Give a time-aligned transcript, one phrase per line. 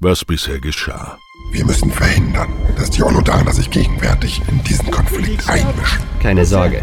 [0.00, 1.16] was bisher geschah.
[1.52, 6.02] Wir müssen verhindern, dass die Olodaner sich gegenwärtig in diesen Konflikt einmischen.
[6.20, 6.82] Keine Sorge.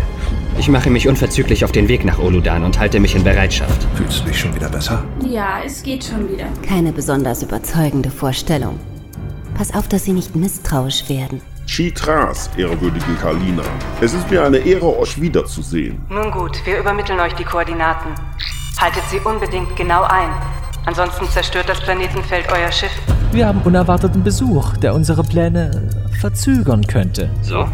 [0.57, 3.87] Ich mache mich unverzüglich auf den Weg nach Oludan und halte mich in Bereitschaft.
[3.95, 5.03] Fühlst du dich schon wieder besser?
[5.23, 6.47] Ja, es geht schon wieder.
[6.67, 8.79] Keine besonders überzeugende Vorstellung.
[9.53, 11.39] Pass auf, dass Sie nicht misstrauisch werden.
[11.67, 13.63] Chitras, ehrwürdigen Kalina.
[14.01, 16.03] Es ist mir eine Ehre, euch wiederzusehen.
[16.09, 18.15] Nun gut, wir übermitteln euch die Koordinaten.
[18.79, 20.29] Haltet sie unbedingt genau ein.
[20.85, 22.91] Ansonsten zerstört das Planetenfeld euer Schiff.
[23.31, 25.89] Wir haben unerwarteten Besuch, der unsere Pläne
[26.19, 27.29] verzögern könnte.
[27.41, 27.67] So?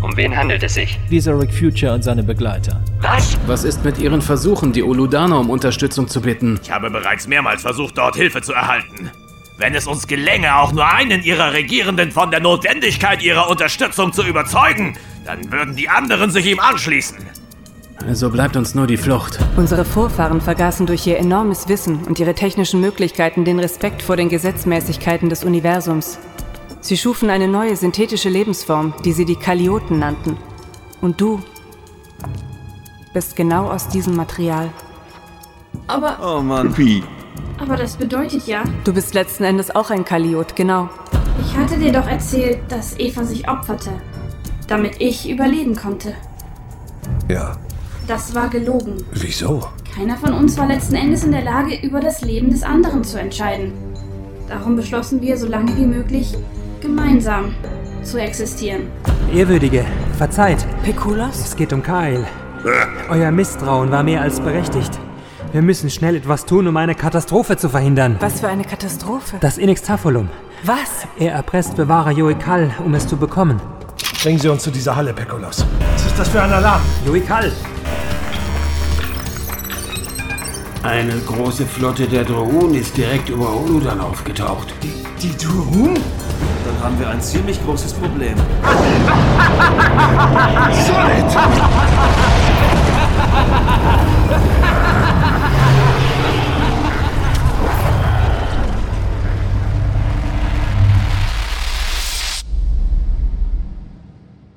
[0.00, 0.98] Um wen handelt es sich?
[1.10, 2.80] Dieser Rick Future und seine Begleiter.
[3.00, 3.36] Was?
[3.46, 6.60] Was ist mit Ihren Versuchen, die Uludaner um Unterstützung zu bitten?
[6.62, 9.10] Ich habe bereits mehrmals versucht, dort Hilfe zu erhalten.
[9.58, 14.22] Wenn es uns gelänge, auch nur einen ihrer Regierenden von der Notwendigkeit ihrer Unterstützung zu
[14.22, 17.16] überzeugen, dann würden die anderen sich ihm anschließen.
[18.04, 19.38] Also bleibt uns nur die Flucht.
[19.56, 24.28] Unsere Vorfahren vergaßen durch ihr enormes Wissen und ihre technischen Möglichkeiten den Respekt vor den
[24.28, 26.18] Gesetzmäßigkeiten des Universums.
[26.80, 30.36] Sie schufen eine neue synthetische Lebensform, die sie die Kalioten nannten.
[31.00, 31.40] Und du
[33.12, 34.70] bist genau aus diesem Material.
[35.88, 36.76] Aber, Oh Mann.
[36.76, 37.02] Wie?
[37.58, 40.88] aber das bedeutet ja, Du bist letzten Endes auch ein Kaliot, genau.
[41.40, 43.90] ich hatte dir doch erzählt, dass Eva sich opferte,
[44.68, 46.14] damit ich überleben konnte.
[47.28, 47.56] Ja.
[48.06, 49.04] Das war gelogen.
[49.12, 49.68] Wieso?
[49.94, 53.18] Keiner von uns war letzten Endes in der Lage, über das Leben des anderen zu
[53.18, 53.72] entscheiden.
[54.48, 56.36] Darum beschlossen wir, so lange wie möglich
[56.80, 57.54] gemeinsam
[58.04, 58.82] zu existieren.
[59.34, 59.84] Ehrwürdige,
[60.16, 60.64] verzeiht.
[60.84, 61.40] Pekulos?
[61.40, 62.24] Es geht um Kyle.
[63.08, 64.92] Euer Misstrauen war mehr als berechtigt.
[65.52, 68.16] Wir müssen schnell etwas tun, um eine Katastrophe zu verhindern.
[68.20, 69.38] Was für eine Katastrophe.
[69.40, 70.28] Das Inextafolum.
[70.62, 71.06] Was?
[71.18, 73.60] Er erpresst Bewahrer Joikal, um es zu bekommen.
[74.22, 75.64] Bringen Sie uns zu dieser Halle, Pekulos.
[75.94, 76.82] Was ist das für ein Alarm?
[77.04, 77.52] Joikal!
[80.86, 84.72] Eine große Flotte der Drohnen ist direkt über Oludan aufgetaucht.
[84.84, 85.94] Die, die Durun?
[86.64, 88.36] Dann haben wir ein ziemlich großes Problem.
[90.86, 91.24] Solid!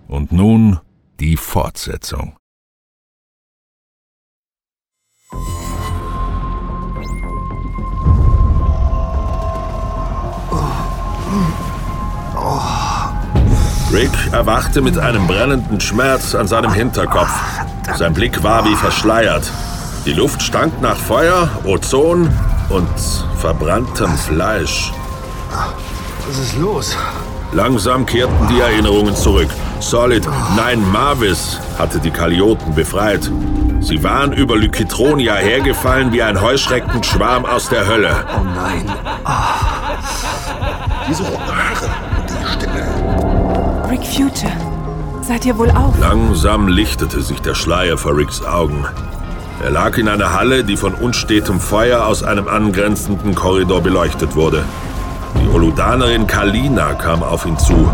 [0.08, 0.78] Und nun
[1.20, 2.36] die Fortsetzung.
[13.92, 17.32] Rick erwachte mit einem brennenden Schmerz an seinem Hinterkopf.
[17.98, 19.50] Sein Blick war wie verschleiert.
[20.06, 22.32] Die Luft stank nach Feuer, Ozon
[22.70, 22.88] und
[23.38, 24.92] verbranntem Fleisch.
[26.28, 26.96] Was ist los?
[27.52, 29.50] Langsam kehrten die Erinnerungen zurück.
[29.80, 33.32] Solid, nein, Marvis hatte die Kalioten befreit.
[33.80, 38.24] Sie waren über Lykitronia hergefallen wie ein Heuschreckenschwarm aus der Hölle.
[38.38, 38.86] Oh nein.
[41.10, 41.90] Diese roten Haare
[42.20, 42.89] und die Stimme.
[43.90, 44.52] Rick Future.
[45.24, 45.98] Seid ihr wohl auf?
[46.00, 48.86] Langsam lichtete sich der Schleier vor Ricks Augen.
[49.64, 54.64] Er lag in einer Halle, die von unstetem Feuer aus einem angrenzenden Korridor beleuchtet wurde.
[55.42, 57.92] Die Oludanerin Kalina kam auf ihn zu.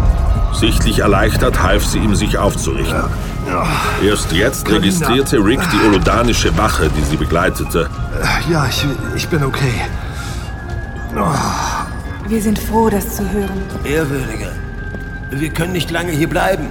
[0.54, 3.04] Sichtlich erleichtert half sie ihm, sich aufzurichten.
[4.04, 7.90] Erst jetzt registrierte Rick die oludanische Wache, die sie begleitete.
[8.50, 8.86] Ja, ich,
[9.16, 9.82] ich bin okay.
[12.28, 13.62] Wir sind froh, das zu hören.
[13.84, 14.52] Ehrwürdige,
[15.32, 16.68] wir können nicht lange hier bleiben.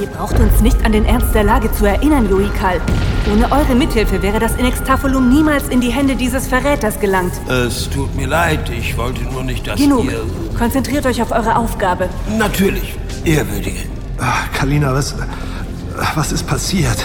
[0.00, 2.80] Ihr braucht uns nicht an den Ernst der Lage zu erinnern, Joikal.
[3.30, 7.32] Ohne eure Mithilfe wäre das Inextafolum niemals in die Hände dieses Verräters gelangt.
[7.48, 10.06] Es tut mir leid, ich wollte nur nicht, dass Genug.
[10.06, 10.20] ihr...
[10.56, 12.08] Konzentriert euch auf eure Aufgabe.
[12.38, 12.94] Natürlich,
[13.24, 13.80] Ehrwürdige.
[14.18, 15.14] Ah, Kalina, was,
[16.14, 17.04] was ist passiert?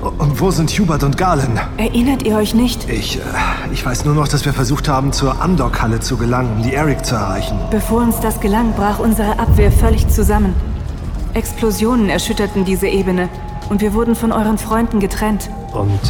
[0.00, 1.58] Und wo sind Hubert und Galen?
[1.76, 2.88] Erinnert ihr euch nicht?
[2.88, 3.20] Ich, äh,
[3.72, 7.04] ich weiß nur noch, dass wir versucht haben, zur Andok-Halle zu gelangen, um die Eric
[7.04, 7.58] zu erreichen.
[7.70, 10.54] Bevor uns das gelang, brach unsere Abwehr völlig zusammen.
[11.34, 13.28] Explosionen erschütterten diese Ebene
[13.68, 15.50] und wir wurden von euren Freunden getrennt.
[15.72, 16.00] Und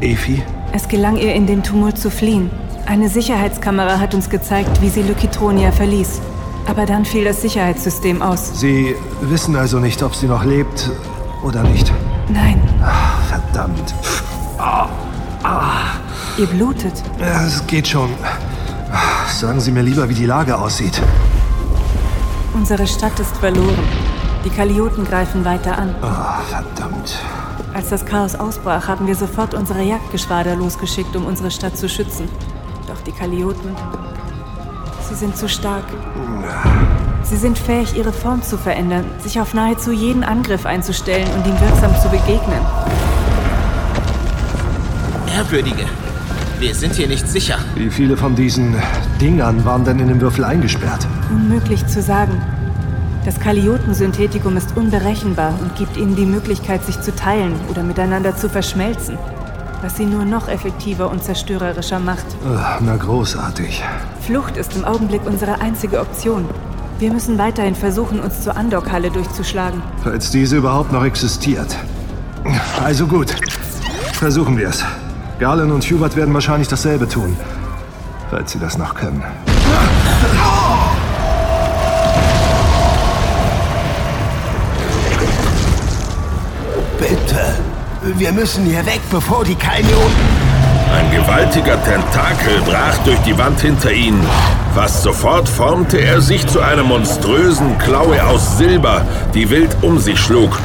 [0.00, 0.42] Efi?
[0.72, 2.50] Es gelang ihr, in dem Tumult zu fliehen.
[2.86, 6.20] Eine Sicherheitskamera hat uns gezeigt, wie sie Lykitronia verließ.
[6.66, 8.58] Aber dann fiel das Sicherheitssystem aus.
[8.60, 10.90] Sie wissen also nicht, ob sie noch lebt
[11.42, 11.92] oder nicht.
[12.28, 12.60] Nein,
[13.54, 13.94] Ah, verdammt.
[16.38, 17.02] ihr blutet.
[17.18, 18.10] Ja, es geht schon.
[18.92, 21.00] Ah, Sagen Sie mir lieber, wie die Lage aussieht.
[22.54, 23.78] Unsere Stadt ist verloren.
[24.44, 25.94] Die Kalioten greifen weiter an.
[26.02, 27.18] Ah, verdammt.
[27.74, 32.28] Als das Chaos ausbrach, haben wir sofort unsere Jagdgeschwader losgeschickt, um unsere Stadt zu schützen.
[32.86, 33.74] Doch die Kalioten,
[35.08, 35.84] sie sind zu stark.
[37.22, 41.58] Sie sind fähig, ihre Form zu verändern, sich auf nahezu jeden Angriff einzustellen und ihm
[41.60, 42.60] wirksam zu begegnen.
[45.36, 45.84] Ehrwürdige,
[46.60, 47.58] Wir sind hier nicht sicher.
[47.74, 48.76] Wie viele von diesen
[49.20, 51.06] Dingern waren denn in dem Würfel eingesperrt?
[51.30, 52.40] Unmöglich zu sagen.
[53.24, 58.48] Das Kaliotensynthetikum ist unberechenbar und gibt ihnen die Möglichkeit, sich zu teilen oder miteinander zu
[58.48, 59.16] verschmelzen.
[59.80, 62.26] Was sie nur noch effektiver und zerstörerischer macht.
[62.46, 63.82] Ach, na großartig.
[64.20, 66.44] Flucht ist im Augenblick unsere einzige Option.
[66.98, 69.82] Wir müssen weiterhin versuchen, uns zur Andockhalle durchzuschlagen.
[70.04, 71.74] Falls diese überhaupt noch existiert.
[72.84, 73.34] Also gut.
[74.12, 74.84] Versuchen wir es.
[75.42, 77.36] Garland und Hubert werden wahrscheinlich dasselbe tun.
[78.30, 79.24] Falls sie das noch können.
[86.96, 87.40] Bitte.
[88.16, 89.92] Wir müssen hier weg, bevor die Kalioten...
[90.94, 94.24] Ein gewaltiger Tentakel brach durch die Wand hinter ihnen.
[94.76, 99.04] Fast sofort formte er sich zu einer monströsen Klaue aus Silber,
[99.34, 100.56] die wild um sich schlug.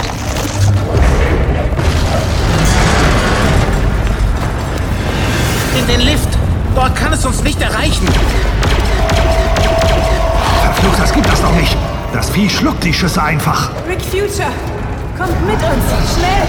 [5.87, 6.27] In den Lift.
[6.75, 8.05] Dort kann es uns nicht erreichen.
[10.61, 11.77] Verflucht, das gibt das doch nicht.
[12.13, 13.69] Das Vieh schluckt die Schüsse einfach.
[13.87, 14.51] Rick Future,
[15.17, 16.47] kommt mit uns, schnell!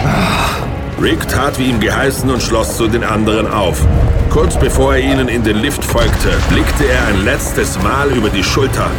[1.01, 3.87] Rick tat wie ihm geheißen und schloss zu den anderen auf.
[4.31, 8.43] Kurz bevor er ihnen in den Lift folgte, blickte er ein letztes Mal über die
[8.43, 8.91] Schulter.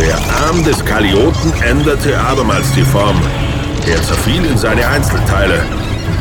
[0.00, 0.16] Der
[0.46, 3.20] Arm des Kalioten änderte abermals die Form.
[3.86, 5.62] Er zerfiel in seine Einzelteile.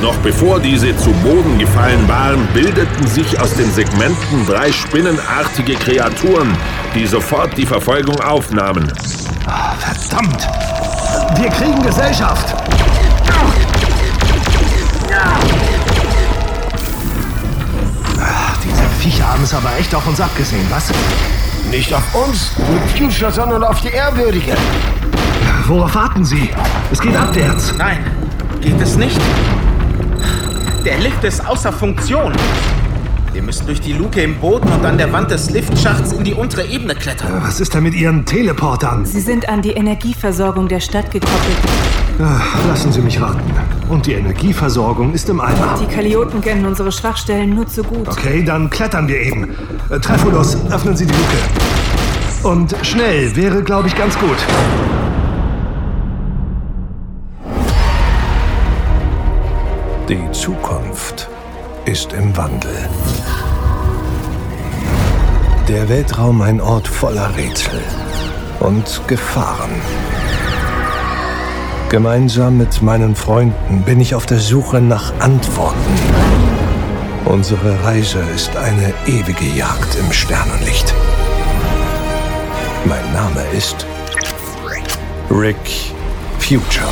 [0.02, 6.56] Noch bevor diese zu Boden gefallen waren, bildeten sich aus den Segmenten drei spinnenartige Kreaturen,
[6.94, 8.92] die sofort die Verfolgung aufnahmen.
[9.48, 10.48] Ah, verdammt!
[11.40, 12.56] Wir kriegen Gesellschaft!
[18.22, 20.92] Ach, diese Viecher haben es aber echt auf uns abgesehen, was?
[21.72, 24.56] Nicht auf uns, mit Future, sondern auf die Ehrwürdige.
[25.66, 26.52] Worauf warten Sie?
[26.92, 27.74] Es geht abwärts.
[27.78, 28.06] Nein,
[28.62, 29.20] geht es nicht.
[30.86, 32.34] Der Lift ist außer Funktion.
[33.34, 36.34] Wir müssen durch die Luke im Boden und an der Wand des Liftschachts in die
[36.34, 37.42] untere Ebene klettern.
[37.44, 39.06] Was ist denn mit Ihren Teleportern?
[39.06, 41.58] Sie sind an die Energieversorgung der Stadt gekoppelt.
[42.20, 43.42] Ach, lassen Sie mich raten.
[43.90, 45.78] Und die Energieversorgung ist im Eimer.
[45.80, 48.08] Die Kalioten kennen unsere Schwachstellen nur zu gut.
[48.08, 49.56] Okay, dann klettern wir eben.
[49.90, 51.38] Äh, öffnen Sie die Luke.
[52.44, 54.38] Und schnell wäre, glaube ich, ganz gut.
[60.10, 61.28] Die Zukunft
[61.84, 62.90] ist im Wandel.
[65.68, 67.82] Der Weltraum ein Ort voller Rätsel
[68.62, 69.82] und Gefahren.
[71.90, 75.76] Gemeinsam mit meinen Freunden bin ich auf der Suche nach Antworten.
[77.26, 80.94] Unsere Reise ist eine ewige Jagd im Sternenlicht.
[82.86, 83.86] Mein Name ist
[85.30, 85.92] Rick
[86.40, 86.88] Future.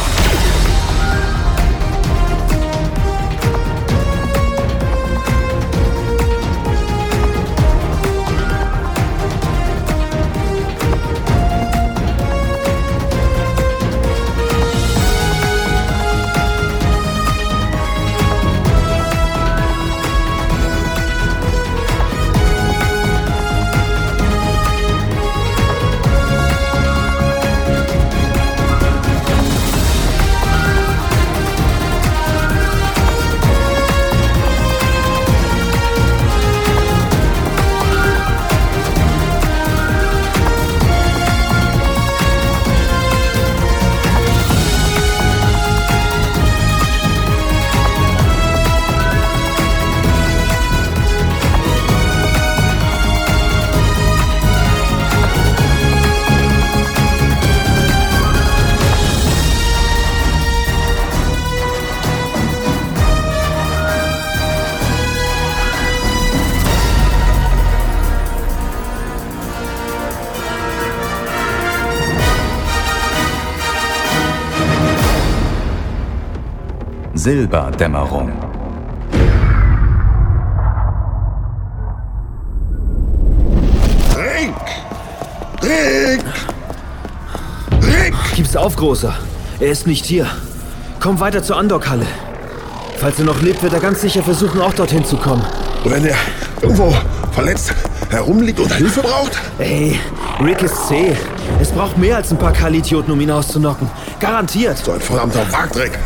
[77.26, 78.32] Silberdämmerung.
[84.16, 84.54] Rick!
[85.64, 86.24] Rick!
[87.82, 88.14] Rick!
[88.36, 89.12] Gib's auf, Großer.
[89.60, 90.28] Er ist nicht hier.
[91.00, 92.06] Komm weiter zur Andockhalle.
[93.00, 95.44] Falls er noch lebt, wird er ganz sicher versuchen, auch dorthin zu kommen.
[95.84, 96.18] Wenn er
[96.62, 96.94] irgendwo
[97.32, 97.74] verletzt
[98.12, 99.32] herumliegt und Hilfe braucht?
[99.58, 100.00] Ey,
[100.44, 101.18] Rick ist zäh.
[101.60, 103.90] Es braucht mehr als ein paar Kalitioten, um ihn auszunocken.
[104.20, 104.78] Garantiert.
[104.78, 105.98] So ein verdammter Wagdreck.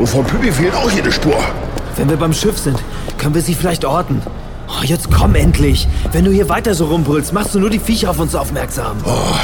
[0.00, 1.36] Und von Püppi fehlt auch jede Spur.
[1.96, 2.78] Wenn wir beim Schiff sind,
[3.18, 4.22] können wir sie vielleicht orten.
[4.66, 5.86] Oh, jetzt komm endlich.
[6.12, 8.96] Wenn du hier weiter so rumbrüllst, machst du nur die Viecher auf uns aufmerksam.
[9.04, 9.34] Oh,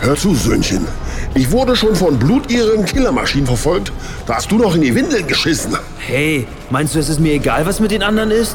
[0.00, 0.86] hör zu, Söhnchen.
[1.34, 3.90] Ich wurde schon von blutirren Killermaschinen verfolgt.
[4.26, 5.78] Da hast du noch in die Windeln geschissen.
[5.96, 8.54] Hey, meinst du, es ist mir egal, was mit den anderen ist?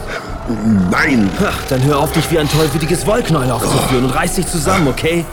[0.92, 1.28] Nein.
[1.44, 5.26] Ach, dann hör auf, dich wie ein tollwütiges Wollknäuel aufzuführen und reiß dich zusammen, okay?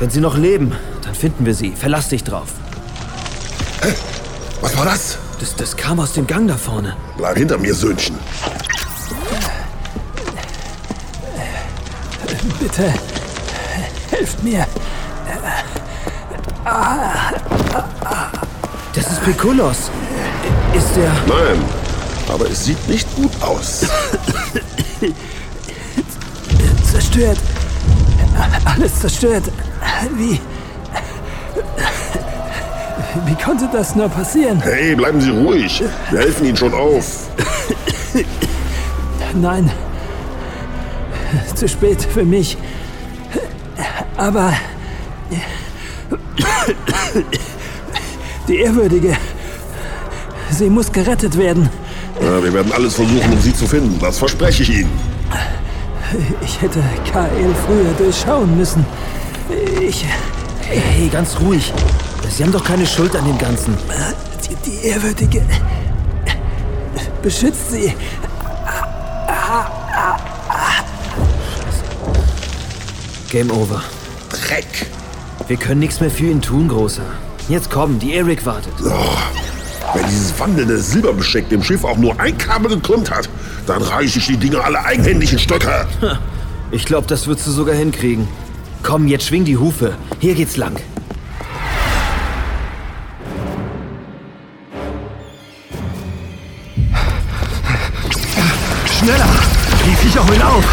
[0.00, 0.72] Wenn sie noch leben,
[1.02, 1.70] dann finden wir sie.
[1.70, 2.48] Verlass dich drauf.
[3.80, 3.94] Hä?
[4.60, 5.18] Was war das?
[5.38, 6.96] Das, das kam aus dem Gang da vorne.
[7.16, 8.18] Bleib hinter mir, Söhnchen.
[12.58, 12.94] Bitte,
[14.10, 14.66] helft mir.
[18.94, 19.90] Das ist Pekulos.
[20.74, 21.12] Ist der...
[21.26, 21.62] Nein,
[22.32, 23.86] aber es sieht nicht gut aus.
[26.90, 27.38] Zerstört.
[28.64, 29.44] Alles zerstört.
[30.16, 30.40] Wie...
[33.24, 34.60] Wie konnte das nur passieren?
[34.60, 35.82] Hey, bleiben Sie ruhig.
[36.10, 37.28] Wir helfen Ihnen schon auf.
[39.34, 39.70] Nein.
[41.54, 42.56] Zu spät für mich.
[44.16, 44.52] Aber...
[48.48, 49.16] Die Ehrwürdige.
[50.50, 51.68] Sie muss gerettet werden.
[52.20, 53.98] Ja, wir werden alles versuchen, um sie zu finden.
[54.00, 54.90] Das verspreche ich Ihnen.
[56.40, 56.80] Ich hätte
[57.12, 58.86] Kael früher durchschauen müssen.
[59.80, 60.06] Ich.
[60.60, 61.72] Hey, ganz ruhig.
[62.30, 63.76] Sie haben doch keine Schuld an dem Ganzen.
[64.48, 65.42] Die, die Ehrwürdige.
[67.22, 67.94] Beschützt sie.
[73.30, 73.82] Game over.
[74.30, 74.66] Dreck.
[75.48, 77.02] Wir können nichts mehr für ihn tun, Großer.
[77.48, 78.72] Jetzt komm, die Eric wartet.
[78.84, 78.90] Oh,
[79.94, 83.28] wenn dieses wandelnde Silberbesteck dem Schiff auch nur ein Kabel gekrümmt hat,
[83.66, 85.86] dann reiche ich die Dinger alle eigenhändig in Stöcker.
[86.70, 88.26] Ich glaube, das würdest du sogar hinkriegen.
[88.82, 89.94] Komm, jetzt schwing die Hufe.
[90.18, 90.76] Hier geht's lang.
[100.06, 100.64] Viecher holen auf!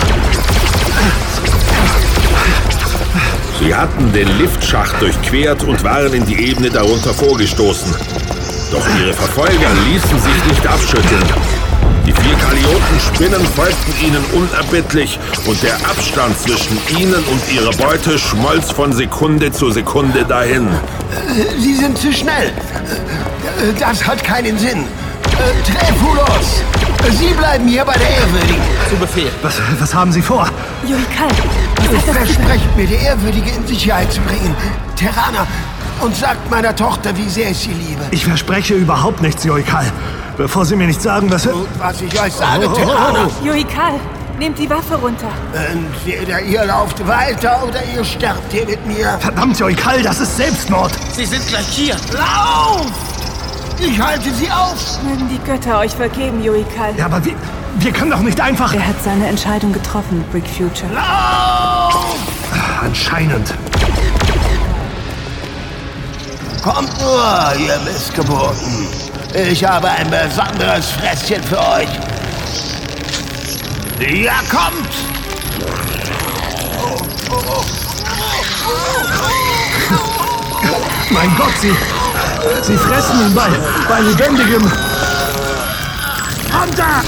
[3.60, 7.96] Sie hatten den Liftschacht durchquert und waren in die Ebene darunter vorgestoßen.
[8.72, 11.24] Doch ihre Verfolger ließen sich nicht abschütteln.
[12.06, 18.70] Die vier Kaliotenspinnen folgten ihnen unerbittlich und der Abstand zwischen ihnen und ihrer Beute schmolz
[18.70, 20.68] von Sekunde zu Sekunde dahin.
[21.58, 22.52] Sie sind zu schnell.
[23.80, 24.86] Das hat keinen Sinn.
[25.66, 26.62] Trefulos!
[27.12, 28.62] Sie bleiben hier bei der Ehrwürdigen.
[28.90, 29.32] Zu Befehl.
[29.42, 30.48] Was, was haben Sie vor?
[31.92, 34.56] Das Versprecht mir, die Ehrwürdige in Sicherheit zu bringen.
[34.96, 35.46] Terraner,
[36.02, 38.02] und sagt meiner Tochter, wie sehr ich sie liebe.
[38.12, 39.86] Ich verspreche überhaupt nichts, Joikal.
[40.38, 41.46] Bevor Sie mir nicht sagen, was...
[41.46, 42.74] Und was ich euch sage, Oh.
[42.74, 43.30] Terraner.
[43.44, 44.00] Joikal,
[44.40, 45.28] nehmt die Waffe runter.
[45.54, 49.18] Entweder ihr lauft weiter oder ihr sterbt hier mit mir.
[49.20, 50.92] Verdammt, Joikal, das ist Selbstmord.
[51.16, 51.96] Sie sind gleich hier.
[52.14, 52.92] Lauf!
[53.86, 55.04] Ich halte sie auf!
[55.04, 56.96] Mögen die Götter euch vergeben, Joikal.
[56.98, 57.34] Ja, aber wir,
[57.80, 58.74] wir können doch nicht einfach...
[58.74, 60.92] Er hat seine Entscheidung getroffen, Brick Future.
[60.94, 62.16] Lauf!
[62.82, 63.54] Anscheinend.
[66.64, 68.88] Kommt nur, ihr Missgeburten.
[69.34, 71.90] Ich habe ein besonderes Fresschen für euch.
[74.00, 74.94] Ja, kommt!
[81.14, 81.76] Mein Gott, Sie...
[82.64, 83.48] Sie fressen ihn bei,
[83.88, 84.64] bei lebendigem...
[86.52, 87.04] Runter!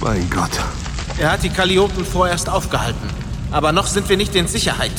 [0.00, 0.50] Mein Gott.
[1.18, 3.08] Er hat die Kalioten vorerst aufgehalten.
[3.50, 4.92] Aber noch sind wir nicht in Sicherheit.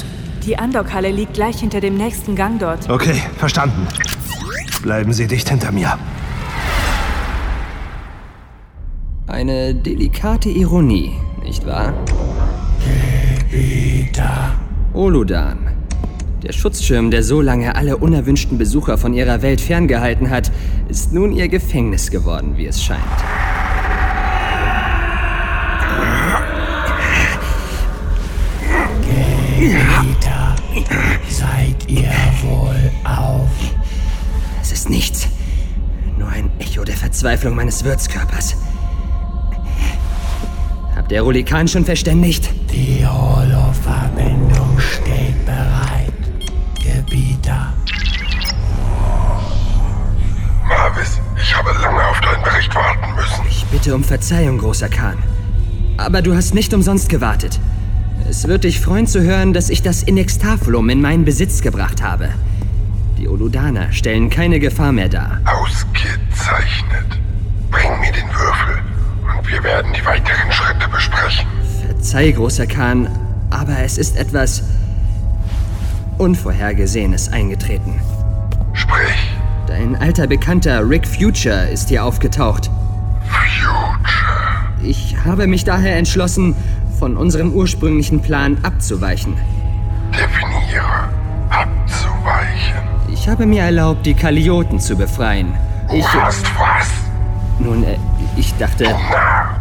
[0.46, 2.90] Die Andockhalle liegt gleich hinter dem nächsten Gang dort.
[2.90, 3.88] Okay, verstanden.
[4.82, 5.98] Bleiben Sie dicht hinter mir.
[9.28, 11.94] Eine delikate Ironie, nicht wahr?
[14.94, 15.58] Oludan.
[16.44, 20.52] Der Schutzschirm, der so lange alle unerwünschten Besucher von ihrer Welt ferngehalten hat,
[20.90, 23.00] ist nun ihr Gefängnis geworden, wie es scheint.
[29.64, 30.13] Gebieter,
[32.44, 33.50] wohl auf?
[34.62, 35.28] Es ist nichts.
[36.18, 38.56] Nur ein Echo der Verzweiflung meines Wirtskörpers.
[40.96, 42.50] Habt ihr Rulikan schon verständigt?
[42.72, 46.14] Die Holo-Verbindung steht bereit.
[46.76, 47.74] Gebieter.
[50.68, 53.46] Marvis, ich habe lange auf deinen Bericht warten müssen.
[53.50, 55.18] Ich bitte um Verzeihung, großer Khan.
[55.98, 57.60] Aber du hast nicht umsonst gewartet.
[58.36, 62.30] Es wird dich freuen zu hören, dass ich das Inextafulum in meinen Besitz gebracht habe.
[63.20, 65.40] Die Oludaner stellen keine Gefahr mehr dar.
[65.46, 67.20] Ausgezeichnet.
[67.70, 68.82] Bring mir den Würfel
[69.38, 71.48] und Wir werden die weiteren Schritte besprechen.
[71.86, 73.08] Verzeih, großer Khan,
[73.52, 74.64] aber es ist etwas
[76.18, 78.02] Unvorhergesehenes eingetreten.
[78.74, 79.32] Sprich.
[79.68, 82.72] Dein alter Bekannter Rick Future ist hier aufgetaucht.
[83.28, 83.94] Future.
[84.82, 86.56] Ich habe mich daher entschlossen,
[87.00, 89.36] von unserem ursprünglichen Plan abzuweichen.
[90.12, 91.10] Definiere.
[91.50, 92.84] Abzuweichen.
[93.12, 95.54] Ich habe mir erlaubt, die Kalioten zu befreien.
[95.92, 96.06] Ich.
[96.06, 96.90] Du hast was?
[97.60, 97.98] Nun, äh,
[98.36, 98.86] ich dachte.
[99.12, 99.56] Na,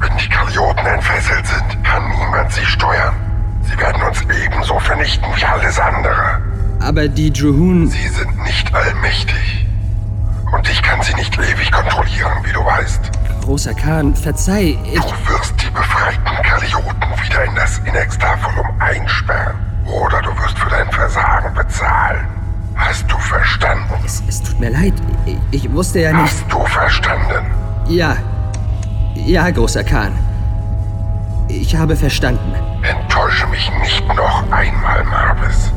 [0.00, 3.14] wenn die Kalioten entfesselt sind, kann niemand sie steuern.
[3.62, 6.40] Sie werden uns ebenso vernichten wie alles andere.
[6.80, 7.86] Aber die Druhun.
[7.88, 9.66] Sie sind nicht allmächtig.
[10.52, 13.11] Und ich kann sie nicht ewig kontrollieren, wie du weißt.
[13.42, 14.94] Großer Khan, verzeih, ich.
[14.94, 19.56] Du wirst die befreiten Kalioten wieder in das Inextafolum einsperren.
[19.84, 22.24] Oder du wirst für dein Versagen bezahlen.
[22.76, 23.94] Hast du verstanden?
[24.04, 24.94] Es, es tut mir leid.
[25.26, 26.22] Ich, ich wusste ja nicht.
[26.22, 27.44] Hast du verstanden?
[27.88, 28.16] Ja.
[29.14, 30.12] Ja, großer Khan.
[31.48, 32.54] Ich habe verstanden.
[32.82, 35.72] Enttäusche mich nicht noch einmal, Marvis.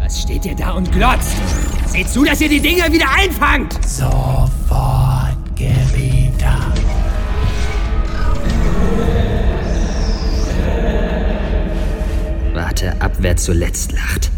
[0.00, 1.36] Was steht ihr da und glotzt?
[1.92, 3.78] Seht zu, dass ihr die Dinger wieder einfangt!
[3.86, 6.72] Sofort, Gebieter.
[12.54, 14.30] Warte ab, wer zuletzt lacht.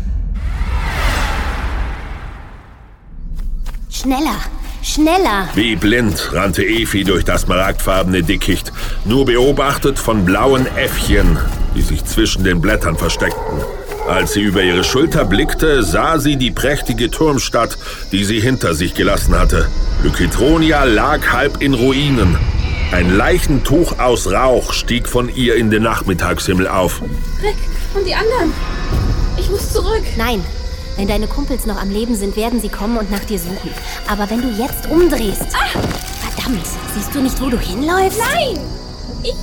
[3.89, 4.41] Schneller,
[4.83, 5.49] schneller.
[5.55, 8.73] Wie blind rannte Efi durch das maragdfarbene Dickicht,
[9.05, 11.39] nur beobachtet von blauen Äffchen,
[11.77, 13.61] die sich zwischen den Blättern versteckten.
[14.07, 17.79] Als sie über ihre Schulter blickte, sah sie die prächtige Turmstadt,
[18.13, 19.69] die sie hinter sich gelassen hatte.
[20.03, 22.37] Lykitronia lag halb in Ruinen.
[22.93, 27.01] Ein Leichentuch aus Rauch stieg von ihr in den Nachmittagshimmel auf.
[27.43, 27.57] Rick
[27.95, 28.53] und die anderen.
[29.39, 30.05] Ich muss zurück.
[30.19, 30.45] Nein.
[30.97, 33.71] Wenn deine Kumpels noch am Leben sind, werden sie kommen und nach dir suchen.
[34.07, 35.47] Aber wenn du jetzt umdrehst.
[35.55, 35.79] Ah!
[36.31, 38.19] Verdammt, siehst du nicht, wo du hinläufst?
[38.19, 38.61] Nein!
[39.23, 39.35] Ich,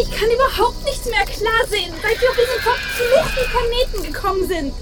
[0.00, 4.72] ich kann überhaupt nichts mehr klar sehen, seit wir auf diesen verfluchten Planeten gekommen sind.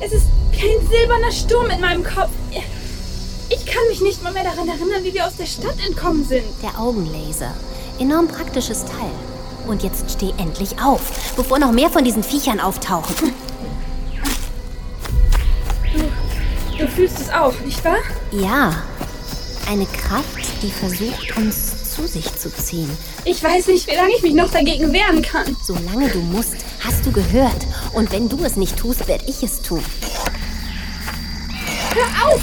[0.00, 2.30] Es ist kein silberner Sturm in meinem Kopf.
[3.48, 6.44] Ich kann mich nicht mal mehr daran erinnern, wie wir aus der Stadt entkommen sind.
[6.62, 7.54] Der Augenlaser.
[7.98, 9.10] Enorm praktisches Teil.
[9.66, 11.00] Und jetzt steh endlich auf,
[11.36, 13.32] bevor noch mehr von diesen Viechern auftauchen.
[15.92, 17.96] Du, du fühlst es auch, nicht wahr?
[18.32, 18.82] Ja.
[19.70, 22.90] Eine Kraft, die versucht, uns zu sich zu ziehen.
[23.24, 25.56] Ich weiß nicht, wie lange ich mich noch dagegen wehren kann.
[25.62, 27.66] Solange du musst, hast du gehört.
[27.92, 29.82] Und wenn du es nicht tust, werde ich es tun.
[31.94, 32.42] Hör auf!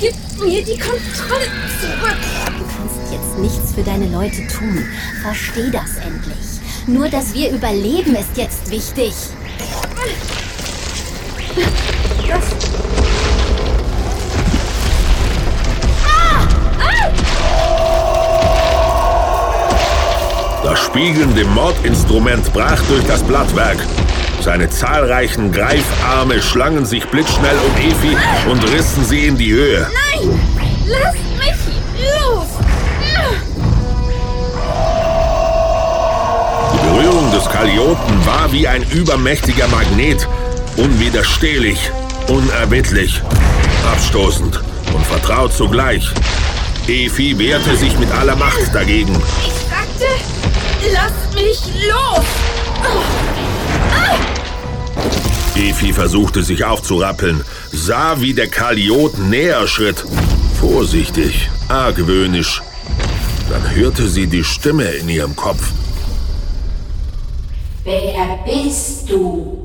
[0.00, 1.46] Gib mir die Kontrolle
[1.80, 2.16] zurück!
[2.58, 4.84] Du kannst jetzt nichts für deine Leute tun.
[5.22, 6.60] Versteh das endlich.
[6.86, 9.12] Nur, dass wir überleben, ist jetzt wichtig.
[12.28, 12.83] Das.
[20.94, 23.78] Das spiegelnde Mordinstrument brach durch das Blattwerk.
[24.40, 28.16] Seine zahlreichen Greifarme schlangen sich blitzschnell um Efi
[28.48, 29.88] und rissen sie in die Höhe.
[29.90, 30.40] Nein!
[30.86, 32.46] Lass mich los!
[36.72, 40.28] Die Berührung des Kalioten war wie ein übermächtiger Magnet,
[40.76, 41.90] unwiderstehlich,
[42.28, 43.20] unerbittlich,
[43.92, 44.60] abstoßend
[44.94, 46.08] und vertraut zugleich.
[46.86, 49.16] Efi wehrte sich mit aller Macht dagegen.
[49.44, 50.53] Ich sagte,
[50.92, 52.24] lass mich los!
[55.56, 60.04] Efi versuchte sich aufzurappeln, sah, wie der Kaliot näher schritt.
[60.60, 62.62] Vorsichtig, argwöhnisch.
[63.50, 65.70] Dann hörte sie die Stimme in ihrem Kopf.
[67.84, 69.58] Wer bist du?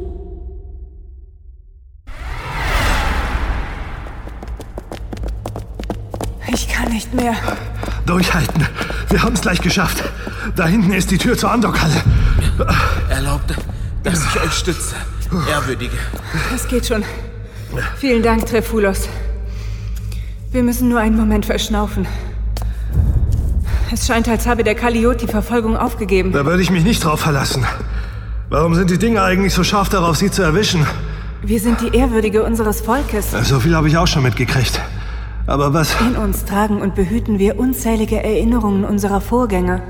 [6.54, 7.36] Ich kann nicht mehr.
[8.10, 8.66] Durchhalten.
[9.10, 10.04] Wir haben es gleich geschafft.
[10.56, 11.94] Da hinten ist die Tür zur Andockhalle.
[13.08, 13.54] Erlaubt,
[14.04, 14.96] dass ich euch stütze.
[15.48, 15.96] Ehrwürdige.
[16.52, 17.04] Das geht schon.
[17.98, 19.08] Vielen Dank, Trefulos.
[20.52, 22.08] Wir müssen nur einen Moment verschnaufen.
[23.94, 26.32] Es scheint, als habe der Kaliot die Verfolgung aufgegeben.
[26.32, 27.64] Da würde ich mich nicht drauf verlassen.
[28.50, 30.86] Warum sind die Dinge eigentlich so scharf darauf, sie zu erwischen?
[31.44, 33.32] Wir sind die Ehrwürdige unseres Volkes.
[33.44, 34.82] So viel habe ich auch schon mitgekriegt.
[35.50, 36.00] Aber was?
[36.00, 39.82] In uns tragen und behüten wir unzählige Erinnerungen unserer Vorgänger.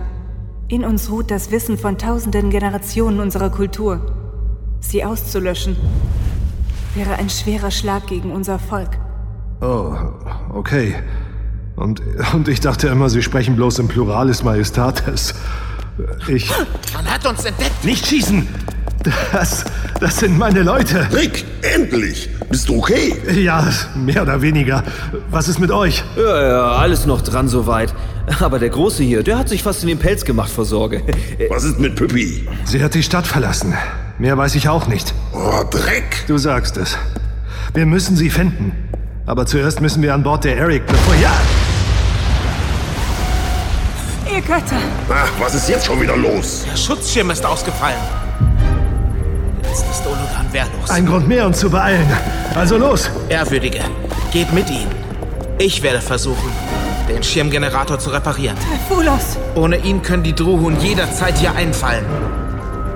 [0.69, 3.99] In uns ruht das Wissen von tausenden Generationen unserer Kultur.
[4.79, 5.75] Sie auszulöschen,
[6.95, 8.97] wäre ein schwerer Schlag gegen unser Volk.
[9.59, 9.93] Oh,
[10.53, 10.95] okay.
[11.75, 12.01] Und,
[12.33, 15.33] und ich dachte immer, Sie sprechen bloß im Pluralis Majestatis.
[16.29, 16.49] Ich.
[16.93, 17.83] Man hat uns entdeckt.
[17.83, 18.47] Nicht schießen!
[19.03, 19.63] Das,
[19.99, 21.07] das sind meine Leute.
[21.13, 22.29] Rick, endlich!
[22.49, 23.15] Bist du okay?
[23.33, 24.83] Ja, mehr oder weniger.
[25.29, 26.03] Was ist mit euch?
[26.17, 27.93] Ja, ja, alles noch dran soweit.
[28.39, 31.01] Aber der Große hier, der hat sich fast in den Pelz gemacht vor Sorge.
[31.49, 32.47] Was ist mit Püppi?
[32.65, 33.73] Sie hat die Stadt verlassen.
[34.17, 35.13] Mehr weiß ich auch nicht.
[35.33, 36.25] Oh, Dreck!
[36.27, 36.97] Du sagst es.
[37.73, 38.73] Wir müssen sie finden.
[39.25, 41.13] Aber zuerst müssen wir an Bord der Eric, bevor...
[41.15, 41.31] Ja!
[44.33, 44.81] Ihr Götter!
[45.09, 46.65] Ach, was ist jetzt schon wieder los?
[46.69, 47.99] Der Schutzschirm ist ausgefallen.
[49.99, 50.89] Ist Olodan wehrlos.
[50.89, 52.07] Ein Grund mehr, uns zu beeilen.
[52.55, 53.09] Also los!
[53.27, 53.81] Ehrwürdige,
[54.31, 54.87] geht mit ihm.
[55.57, 56.49] Ich werde versuchen,
[57.09, 58.55] den Schirmgenerator zu reparieren.
[58.87, 59.37] Fulos!
[59.55, 62.05] Ohne ihn können die Druhun jederzeit hier einfallen.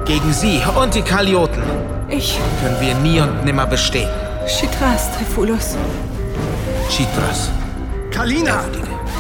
[0.05, 1.61] Gegen sie und die Kalioten
[2.09, 2.39] Ich.
[2.61, 4.09] können wir nie und nimmer bestehen.
[4.47, 5.75] Chitras, Trifulos.
[6.89, 7.49] Chitras.
[8.11, 8.63] Kalina!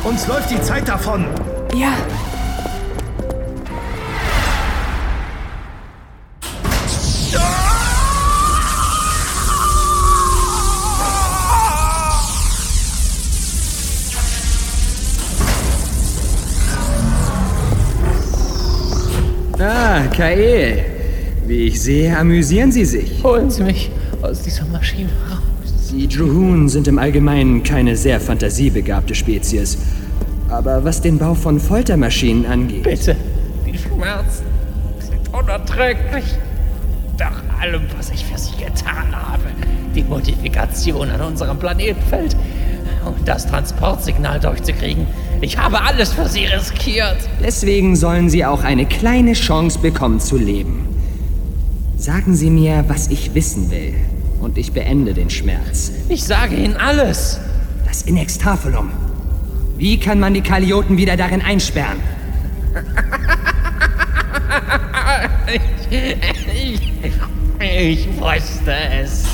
[0.05, 1.25] Uns läuft die Zeit davon!
[1.73, 1.91] Ja.
[19.95, 20.83] Ah, Kael.
[21.45, 23.23] Wie ich sehe, amüsieren Sie sich.
[23.23, 23.91] Holen Sie mich
[24.23, 25.91] aus dieser Maschine raus.
[25.91, 29.77] Die Druhun sind im Allgemeinen keine sehr fantasiebegabte Spezies.
[30.49, 32.81] Aber was den Bau von Foltermaschinen angeht.
[32.81, 33.15] Bitte,
[33.67, 34.45] die Schmerzen
[34.97, 36.25] sind unerträglich.
[37.19, 39.43] Nach allem, was ich für Sie getan habe,
[39.93, 42.35] die Modifikation an unserem Planetenfeld
[43.05, 45.05] und das Transportsignal durchzukriegen,
[45.43, 47.17] ich habe alles für Sie riskiert.
[47.43, 50.87] Deswegen sollen Sie auch eine kleine Chance bekommen zu leben.
[51.97, 53.93] Sagen Sie mir, was ich wissen will.
[54.39, 55.91] Und ich beende den Schmerz.
[56.07, 57.41] Ich sage Ihnen alles.
[57.85, 58.89] Das Inextafelum.
[59.77, 61.99] Wie kann man die Kalioten wieder darin einsperren?
[66.53, 66.81] ich,
[67.59, 69.25] ich wusste es.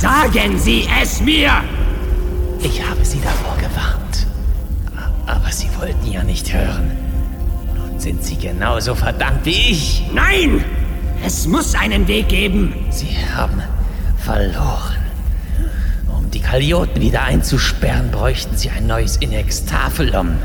[0.00, 1.62] Sagen Sie es mir!
[2.62, 4.26] Ich habe Sie davor gewarnt.
[5.26, 6.90] Aber Sie wollten ja nicht hören.
[7.76, 10.06] Nun sind Sie genauso verdammt wie ich.
[10.14, 10.64] Nein!
[11.22, 12.74] Es muss einen Weg geben.
[12.88, 13.62] Sie haben
[14.16, 14.96] verloren.
[16.08, 20.38] Um die Kalioten wieder einzusperren, bräuchten Sie ein neues Inextafelum.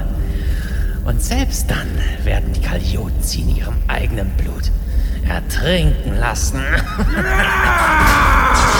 [1.05, 1.87] Und selbst dann
[2.25, 4.69] werden die Kalioten Sie in ihrem eigenen Blut
[5.25, 6.59] ertrinken lassen.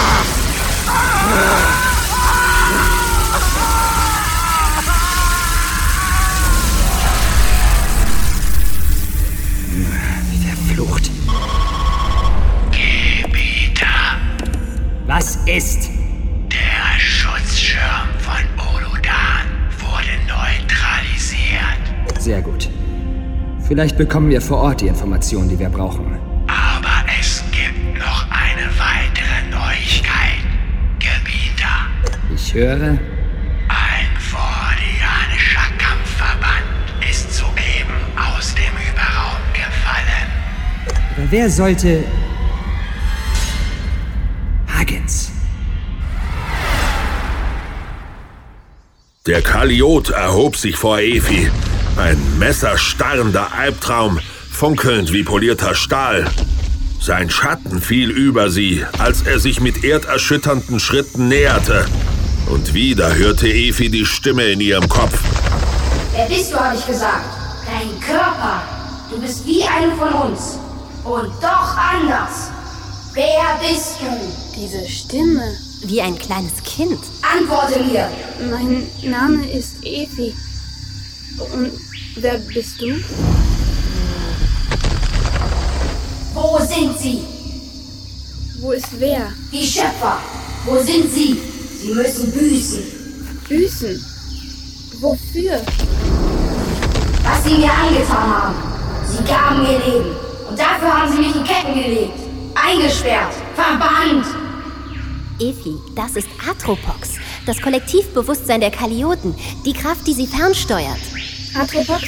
[10.42, 11.12] Verflucht.
[12.72, 13.86] Gebieter,
[15.08, 15.90] Was ist?
[16.52, 19.48] der Schutzschirm von Oludan
[19.80, 22.22] wurde neutralisiert.
[22.22, 22.70] Sehr gut.
[23.68, 26.35] Vielleicht bekommen wir vor Ort die Informationen, die wir brauchen.
[32.56, 32.98] Höre.
[33.68, 36.64] ein vordianischer Kampfverband
[37.10, 40.96] ist soeben aus dem Überraum gefallen.
[41.18, 42.04] Aber wer sollte.
[44.74, 45.32] Hagens.
[49.26, 51.50] Der Kaliot erhob sich vor Efi.
[51.98, 54.20] Ein messerstarrender Albtraum,
[54.52, 56.26] funkelnd wie polierter Stahl.
[57.02, 61.86] Sein Schatten fiel über sie, als er sich mit erderschütternden Schritten näherte.
[62.50, 65.20] Und wieder hörte Efi die Stimme in ihrem Kopf.
[66.14, 67.26] Wer bist du, habe ich gesagt?
[67.66, 68.62] Dein Körper.
[69.10, 70.60] Du bist wie eine von uns.
[71.04, 72.52] Und doch anders.
[73.14, 74.56] Wer bist du?
[74.56, 75.56] Diese Stimme.
[75.86, 77.00] Wie ein kleines Kind.
[77.22, 78.10] Antworte mir.
[78.50, 80.34] Mein Name ist Evi.
[81.54, 81.72] Und
[82.16, 82.94] wer bist du?
[86.34, 87.22] Wo sind sie?
[88.60, 89.32] Wo ist wer?
[89.52, 90.20] Die Schöpfer.
[90.66, 91.40] Wo sind sie?
[91.86, 92.84] Sie müssen büßen.
[93.48, 94.06] Büßen?
[95.02, 95.62] Wofür?
[97.24, 98.56] Was sie mir angetan haben.
[99.08, 100.16] Sie gaben mir Leben.
[100.50, 102.20] Und dafür haben sie mich in Ketten gelegt.
[102.56, 103.36] Eingesperrt.
[103.54, 104.26] Verbannt.
[105.40, 111.02] Efi, das ist Atropox, das Kollektivbewusstsein der Kalioten, die Kraft, die sie fernsteuert.
[111.54, 112.04] Atropox?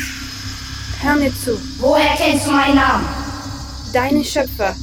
[1.02, 1.56] Hör mir zu.
[1.78, 3.06] Woher kennst du meinen Namen?
[3.94, 4.76] Deine Schöpfer.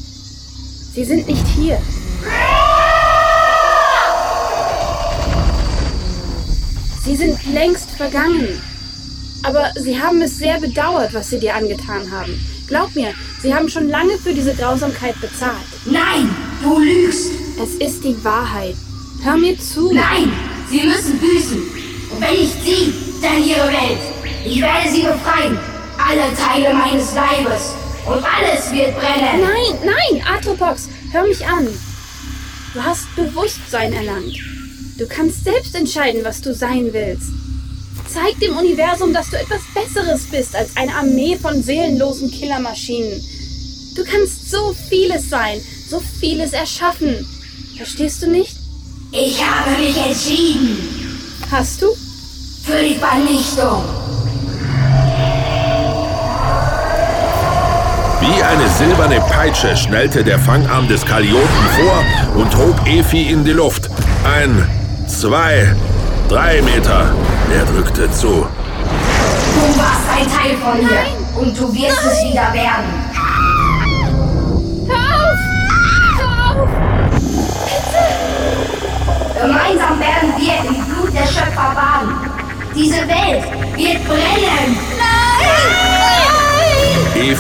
[0.95, 1.83] Sie sind nicht hier.
[7.05, 8.61] Sie sind längst vergangen.
[9.43, 12.41] Aber sie haben es sehr bedauert, was sie dir angetan haben.
[12.67, 13.13] Glaub mir,
[13.43, 15.67] sie haben schon lange für diese Grausamkeit bezahlt.
[15.85, 17.33] Nein, du lügst.
[17.63, 18.75] Es ist die Wahrheit.
[19.23, 19.93] Hör mir zu.
[19.93, 20.33] Nein,
[20.71, 21.63] sie müssen büßen.
[22.11, 24.01] Und wenn nicht sie, dann ihre Welt.
[24.47, 25.59] Ich werde sie befreien.
[25.99, 27.75] alle Teile meines Leibes
[28.07, 29.43] und alles wird brennen.
[29.43, 31.69] Nein, nein, Atropox, hör mich an.
[32.73, 34.54] Du hast Bewusstsein erlangt.
[34.97, 37.33] Du kannst selbst entscheiden, was du sein willst.
[38.07, 43.21] Zeig dem Universum, dass du etwas Besseres bist als eine Armee von seelenlosen Killermaschinen.
[43.97, 47.27] Du kannst so vieles sein, so vieles erschaffen.
[47.77, 48.57] Verstehst du nicht?
[49.11, 50.79] Ich habe mich entschieden.
[51.51, 51.87] Hast du?
[52.63, 53.83] Für die Vernichtung.
[58.21, 63.53] Wie eine silberne Peitsche schnellte der Fangarm des Kalioten vor und hob Efi in die
[63.53, 63.91] Luft.
[64.25, 64.67] Ein,
[65.07, 65.75] zwei,
[66.29, 67.13] drei Meter.
[67.53, 68.47] Er drückte zu.
[69.55, 71.05] Du warst ein Teil von mir
[71.41, 72.91] und du wirst es wieder werden.
[74.87, 75.39] Hör auf!
[76.19, 76.69] Hör auf!
[79.41, 82.15] Gemeinsam werden wir im Blut der Schöpfer baden.
[82.75, 83.45] Diese Welt
[83.77, 83.94] wird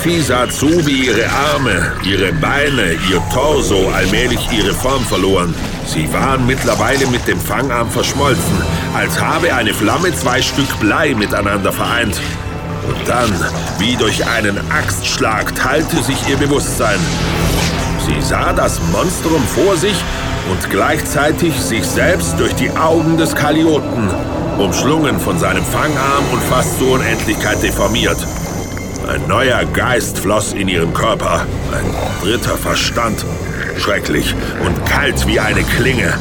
[0.04, 5.54] Efi sah zu, wie ihre Arme, ihre Beine, ihr Torso allmählich ihre Form verloren.
[5.86, 8.58] Sie waren mittlerweile mit dem Fangarm verschmolzen,
[8.94, 12.20] als habe eine Flamme zwei Stück Blei miteinander vereint.
[12.86, 13.30] Und dann,
[13.78, 17.00] wie durch einen Axtschlag, teilte sich ihr Bewusstsein.
[18.06, 19.96] Sie sah das Monstrum vor sich
[20.50, 24.10] und gleichzeitig sich selbst durch die Augen des Kalioten,
[24.58, 28.18] umschlungen von seinem Fangarm und fast zur Unendlichkeit deformiert.
[29.08, 33.24] Ein neuer Geist floss in ihren Körper, ein dritter Verstand,
[33.78, 36.14] schrecklich und kalt wie eine Klinge.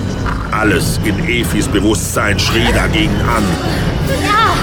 [0.52, 3.44] Alles in Efis Bewusstsein schrie dagegen an.
[4.24, 4.54] Ja,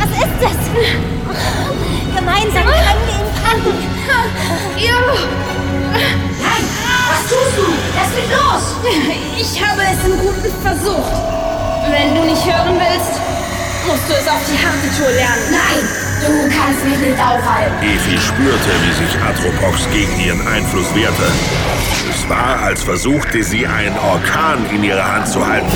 [0.00, 2.16] das ist es.
[2.16, 3.74] Gemeinsam können wir ihn packen.
[4.76, 5.00] Ja.
[5.92, 6.64] Nein,
[7.08, 7.66] was tust du?
[7.94, 8.64] Lass mich los!
[9.38, 11.12] Ich habe es im Guten versucht.
[11.90, 13.20] Wenn du nicht hören willst,
[13.86, 15.42] musst du es auf die harte Tour lernen.
[15.50, 17.74] Nein, du kannst mich nicht aufhalten.
[17.82, 21.30] Efi spürte, wie sich Atropox gegen ihren Einfluss wehrte.
[22.10, 25.72] Es war, als versuchte sie einen Orkan in ihrer Hand zu halten.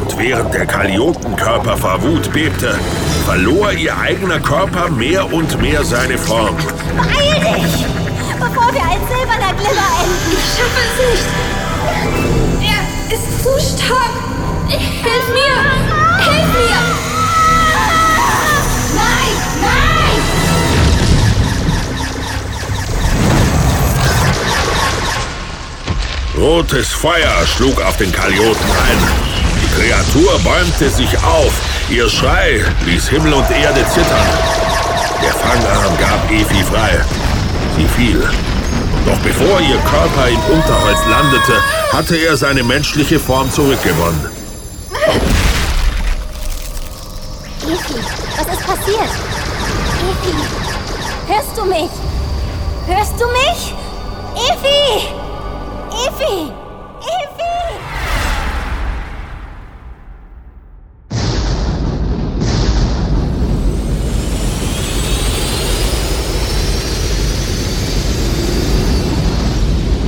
[0.00, 2.78] Und während der Kaliotenkörper vor Wut bebte,
[3.24, 6.56] verlor ihr eigener Körper mehr und mehr seine Form.
[6.96, 7.84] Beeil dich,
[8.38, 10.32] bevor wir als silberner Glimmer enden.
[10.32, 11.26] Ich schaffe es nicht.
[12.62, 14.14] Er ist zu stark.
[14.68, 16.24] Hilf mir!
[16.24, 17.05] Hilf mir!
[26.36, 28.98] Rotes Feuer schlug auf den Kalioten ein.
[29.62, 31.52] Die Kreatur bäumte sich auf.
[31.88, 34.26] Ihr Schrei ließ Himmel und Erde zittern.
[35.22, 37.00] Der Fangarm gab Efi frei.
[37.76, 38.28] Sie fiel.
[39.06, 44.26] Doch bevor ihr Körper im Unterholz landete, hatte er seine menschliche Form zurückgewonnen.
[47.62, 47.94] Efi,
[48.36, 49.10] was ist passiert?
[50.10, 50.34] Efi,
[51.28, 51.90] hörst du mich?
[52.86, 53.74] Hörst du mich?
[54.34, 55.25] Efi!
[55.96, 56.52] Efi!
[57.00, 57.56] Efi!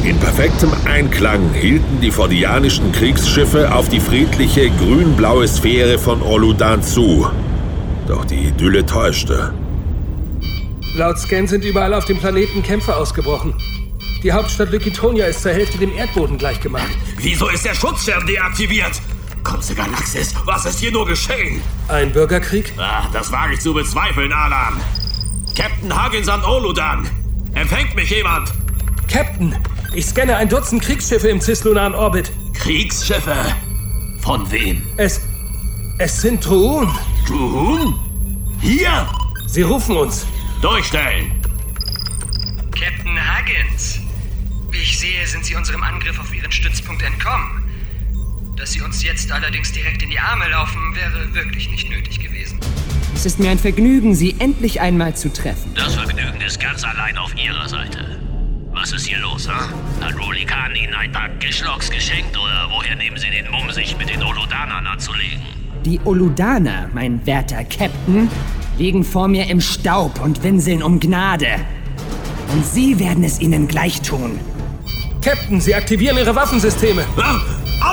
[0.04, 7.26] In perfektem Einklang hielten die fordianischen Kriegsschiffe auf die friedliche grün-blaue Sphäre von Oludan zu.
[8.06, 9.54] Doch die Idylle täuschte.
[10.96, 13.54] Laut Scan sind überall auf dem Planeten Kämpfe ausgebrochen.
[14.22, 16.90] Die Hauptstadt Lykitonia ist zur Hälfte dem Erdboden gleichgemacht.
[17.18, 19.00] Wieso ist der Schutzschirm deaktiviert?
[19.44, 21.62] Komse Galaxis, was ist hier nur geschehen?
[21.86, 22.72] Ein Bürgerkrieg?
[22.78, 24.80] Ah, das wage ich zu bezweifeln, Alan.
[25.56, 27.08] Captain Huggins an Oludan.
[27.54, 28.52] Empfängt mich jemand?
[29.10, 29.56] Captain,
[29.94, 32.32] ich scanne ein Dutzend Kriegsschiffe im cislunaren Orbit.
[32.54, 33.36] Kriegsschiffe?
[34.20, 34.82] Von wem?
[34.96, 35.20] Es.
[35.98, 36.90] Es sind Truun.
[37.26, 37.94] Truun?
[38.60, 39.08] Hier?
[39.46, 40.26] Sie rufen uns.
[40.60, 41.32] Durchstellen.
[42.72, 43.97] Captain Huggins.
[45.08, 47.64] Sehe, sind Sie unserem Angriff auf Ihren Stützpunkt entkommen.
[48.56, 52.60] Dass Sie uns jetzt allerdings direkt in die Arme laufen, wäre wirklich nicht nötig gewesen.
[53.14, 55.72] Es ist mir ein Vergnügen, Sie endlich einmal zu treffen.
[55.74, 58.20] Das Vergnügen ist ganz allein auf Ihrer Seite.
[58.72, 59.72] Was ist hier los, ha?
[60.02, 64.10] Hat Rolikan Ihnen ein paar Geschlocks geschenkt oder woher nehmen Sie den Mumm, sich mit
[64.10, 65.40] den Olodanern anzulegen?
[65.86, 68.28] Die Oludaner, mein werter Captain,
[68.76, 71.64] liegen vor mir im Staub und winseln um Gnade.
[72.52, 74.38] Und Sie werden es ihnen gleich tun.
[75.28, 77.04] Captain, Sie aktivieren Ihre Waffensysteme.
[77.18, 77.38] Ah,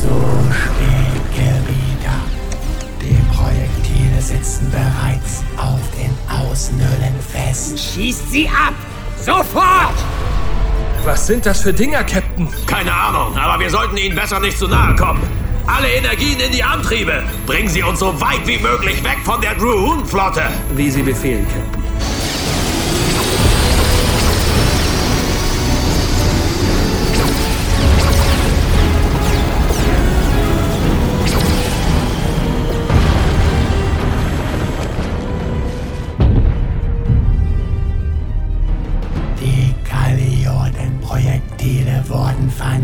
[0.00, 0.06] Zu
[0.54, 2.20] spät, Gebieter.
[3.02, 7.80] Die Projektile sitzen bereits auf den Außenhüllen fest.
[7.80, 8.74] Schießt sie ab!
[9.20, 9.96] Sofort!
[11.04, 12.48] Was sind das für Dinger, Captain?
[12.68, 15.24] Keine Ahnung, aber wir sollten ihnen besser nicht zu nahe kommen.
[15.66, 17.24] Alle Energien in die Antriebe!
[17.44, 20.44] Bringen Sie uns so weit wie möglich weg von der Druun-Flotte!
[20.76, 21.77] Wie Sie befehlen, Captain.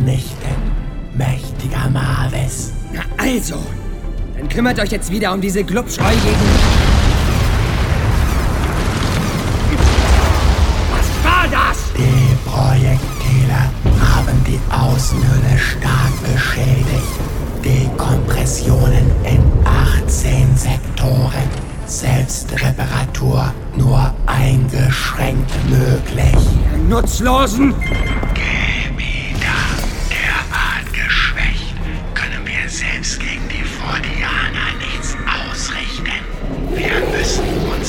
[0.05, 0.37] Wurden vernichtet.
[1.15, 2.73] Mächtiger Marvis.
[2.93, 3.57] Na also,
[4.37, 6.35] dann kümmert euch jetzt wieder um diese glubschäugigen...
[10.91, 11.79] Was war das?
[11.97, 17.15] Die Projektile haben die Außenhülle stark beschädigt.
[17.65, 21.65] Dekompressionen in 18 Sektoren.
[21.87, 26.35] Selbstreparatur nur eingeschränkt möglich.
[26.89, 27.75] Nutzlosen!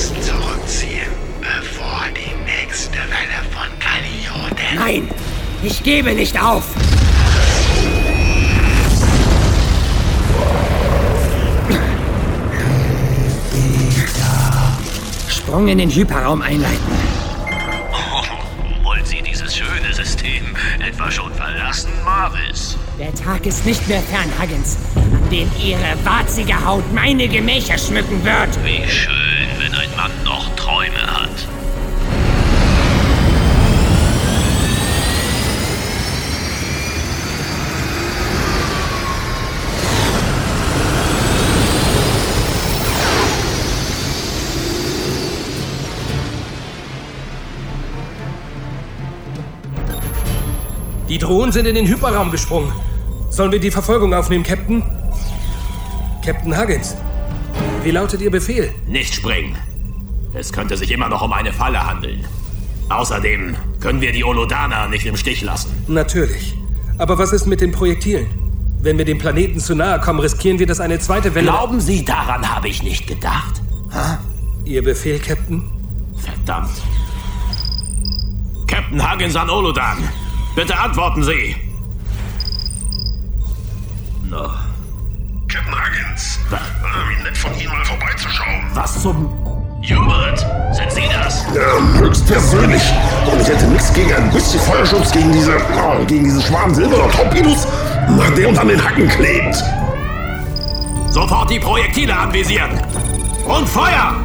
[0.10, 1.08] Müssen zurückziehen,
[1.40, 4.76] bevor die nächste Welle von Galioten...
[4.76, 5.10] Nein!
[5.64, 6.64] Ich gebe nicht auf!
[15.28, 16.76] Sprung in den Hyperraum einleiten.
[18.84, 22.78] Wollen Sie dieses schöne System etwa schon verlassen, Marvis?
[23.00, 28.24] Der Tag ist nicht mehr fern, Huggins, an dem Ihre warzige Haut meine Gemächer schmücken
[28.24, 28.48] wird.
[28.64, 29.15] Wie schön,
[51.26, 52.72] Drohnen sind in den Hyperraum gesprungen.
[53.32, 54.84] Sollen wir die Verfolgung aufnehmen, Captain?
[56.24, 56.96] Captain Huggins,
[57.84, 58.72] wie lautet Ihr Befehl?
[58.86, 59.58] Nicht springen.
[60.36, 62.24] Es könnte sich immer noch um eine Falle handeln.
[62.90, 65.72] Außerdem können wir die Olodaner nicht im Stich lassen.
[65.88, 66.56] Natürlich.
[67.00, 68.28] Aber was ist mit den Projektilen?
[68.82, 71.48] Wenn wir dem Planeten zu nahe kommen, riskieren wir, dass eine zweite Welle...
[71.48, 73.64] Glauben Sie, daran habe ich nicht gedacht?
[74.64, 75.64] Ihr Befehl, Captain?
[76.18, 76.84] Verdammt.
[78.68, 79.98] Captain Huggins an Olodan.
[80.56, 81.54] Bitte antworten Sie.
[84.30, 84.50] No.
[85.50, 86.40] Captain Huggins.
[86.50, 86.56] Äh,
[87.10, 88.70] wie nett von Ihnen mal vorbeizuschauen.
[88.74, 89.30] Was zum...
[89.88, 90.40] Hubert,
[90.72, 91.46] sind Sie das?
[91.54, 92.82] Ja, höchstpersönlich.
[93.32, 97.12] Und ich hätte nichts gegen ein bisschen Feuerschutz gegen diese, oh, gegen diesen Schwarm silberner
[97.12, 97.68] Torpedos,
[98.36, 99.64] der uns an den Hacken klebt.
[101.10, 102.72] Sofort die Projektile anvisieren.
[103.46, 104.25] Und Feuer!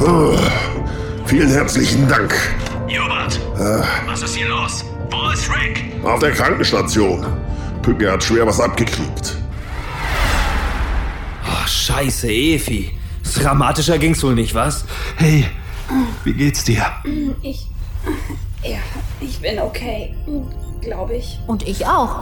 [0.00, 0.36] Oh,
[1.26, 2.34] vielen herzlichen Dank.
[2.88, 4.84] Hubert, Äh, was ist hier los?
[5.10, 5.84] Wo ist Rick?
[6.04, 7.24] auf der Krankenstation.
[7.82, 9.36] Pücke hat schwer was abgekriegt.
[11.46, 12.92] Oh, scheiße, Efi.
[13.36, 14.84] Dramatischer ging's wohl nicht, was?
[15.16, 15.46] Hey,
[16.24, 16.84] wie geht's dir?
[17.42, 17.66] Ich.
[18.62, 18.78] Ja,
[19.20, 20.14] ich bin okay.
[20.80, 21.38] Glaube ich.
[21.46, 22.20] Und ich auch.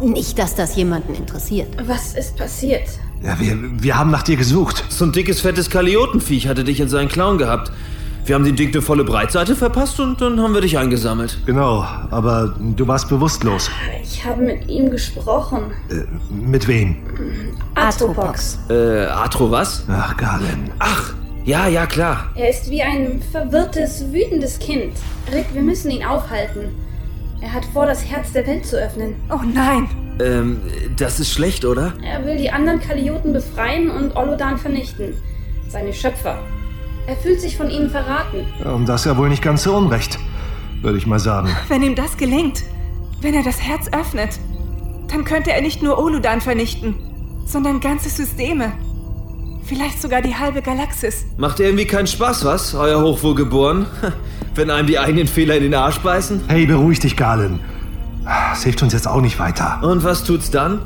[0.00, 1.68] Nicht, dass das jemanden interessiert.
[1.86, 2.88] Was ist passiert?
[3.24, 4.84] Ja, wir, wir haben nach dir gesucht.
[4.90, 7.72] So ein dickes, fettes Kaliotenviech hatte dich in seinen Klauen gehabt.
[8.26, 11.38] Wir haben Ding eine volle Breitseite verpasst und dann haben wir dich eingesammelt.
[11.46, 13.70] Genau, aber du warst bewusstlos.
[14.02, 15.72] Ich habe mit ihm gesprochen.
[15.90, 16.96] Äh, mit wem?
[17.74, 18.58] Atropox.
[18.68, 19.84] Äh, Atro was?
[19.88, 20.70] Ach, Galen.
[20.78, 21.14] Ach,
[21.46, 22.28] ja, ja, klar.
[22.34, 24.92] Er ist wie ein verwirrtes, wütendes Kind.
[25.32, 26.68] Rick, wir müssen ihn aufhalten.
[27.40, 29.14] Er hat vor, das Herz der Welt zu öffnen.
[29.30, 29.88] Oh nein!
[30.20, 30.60] Ähm,
[30.96, 31.92] das ist schlecht, oder?
[32.02, 35.14] Er will die anderen Kalioten befreien und Olodan vernichten.
[35.68, 36.38] Seine Schöpfer.
[37.06, 38.46] Er fühlt sich von ihnen verraten.
[38.64, 40.18] Und das ja wohl nicht ganz so unrecht,
[40.82, 41.48] würde ich mal sagen.
[41.68, 42.62] Wenn ihm das gelingt,
[43.20, 44.38] wenn er das Herz öffnet,
[45.08, 46.94] dann könnte er nicht nur Oludan vernichten,
[47.46, 48.72] sondern ganze Systeme.
[49.64, 51.24] Vielleicht sogar die halbe Galaxis.
[51.38, 53.86] Macht irgendwie keinen Spaß, was, euer Hochwohlgeboren?
[54.54, 56.42] Wenn einem die eigenen Fehler in den Arsch beißen?
[56.48, 57.60] Hey, beruhig dich, Galen.
[58.54, 59.80] Das hilft uns jetzt auch nicht weiter.
[59.82, 60.80] Und was tut's dann?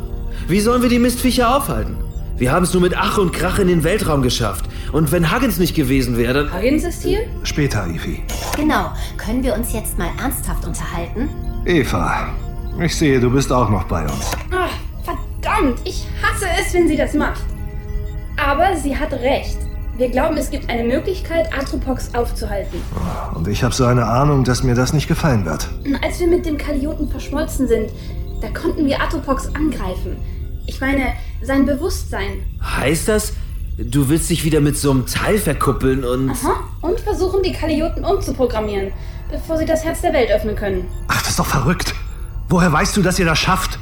[0.46, 1.98] Wie sollen wir die Mistviecher aufhalten?
[2.38, 4.64] Wir haben es nur mit Ach und Krach in den Weltraum geschafft.
[4.90, 6.54] Und wenn Huggins nicht gewesen wäre, dann...
[6.54, 7.26] Huggins ist hier?
[7.42, 8.22] Später, Evie.
[8.56, 8.90] Genau.
[9.18, 11.28] Können wir uns jetzt mal ernsthaft unterhalten?
[11.66, 12.28] Eva,
[12.80, 14.30] ich sehe, du bist auch noch bei uns.
[14.50, 14.70] Ach,
[15.04, 15.78] verdammt!
[15.84, 17.42] Ich hasse es, wenn sie das macht.
[18.38, 19.58] Aber sie hat recht.
[19.98, 22.80] Wir glauben, es gibt eine Möglichkeit, Atropox aufzuhalten.
[23.34, 25.68] Und ich habe so eine Ahnung, dass mir das nicht gefallen wird.
[26.00, 27.90] Als wir mit dem Kalioten verschmolzen sind,
[28.40, 30.16] da konnten wir Atropox angreifen.
[30.68, 32.44] Ich meine, sein Bewusstsein.
[32.62, 33.32] Heißt das,
[33.76, 36.30] du willst dich wieder mit so einem Teil verkuppeln und...
[36.30, 36.60] Aha.
[36.80, 38.92] Und versuchen, die Kalioten umzuprogrammieren,
[39.28, 40.86] bevor sie das Herz der Welt öffnen können.
[41.08, 41.96] Ach, das ist doch verrückt.
[42.48, 43.80] Woher weißt du, dass ihr das schafft?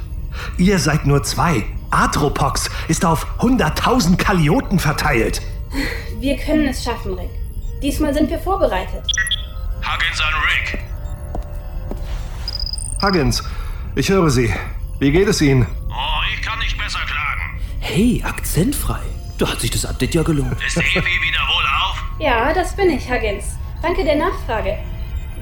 [0.57, 1.63] Ihr seid nur zwei.
[1.91, 5.43] Atropox ist auf 100.000 Kalioten verteilt.
[6.19, 7.29] Wir können es schaffen, Rick.
[7.81, 9.03] Diesmal sind wir vorbereitet.
[9.81, 10.79] Huggins an Rick.
[13.01, 13.43] Huggins,
[13.95, 14.53] ich höre Sie.
[14.99, 15.67] Wie geht es Ihnen?
[15.89, 17.61] Oh, ich kann nicht besser klagen.
[17.79, 18.99] Hey, akzentfrei.
[19.37, 20.57] Da hat sich das Update ja gelohnt.
[20.65, 22.03] Ist Evie wieder wohlauf?
[22.19, 23.55] Ja, das bin ich, Huggins.
[23.83, 24.77] Danke der Nachfrage.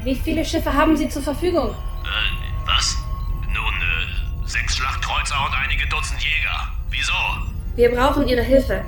[0.03, 1.69] Wie viele Schiffe haben Sie zur Verfügung?
[1.69, 2.97] Äh, was?
[3.47, 6.67] Nun, äh, sechs Schlachtkreuzer und einige Dutzend Jäger.
[6.89, 7.13] Wieso?
[7.77, 8.83] Wir brauchen Ihre Hilfe.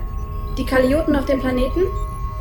[0.57, 1.83] Die Kalioten auf dem Planeten?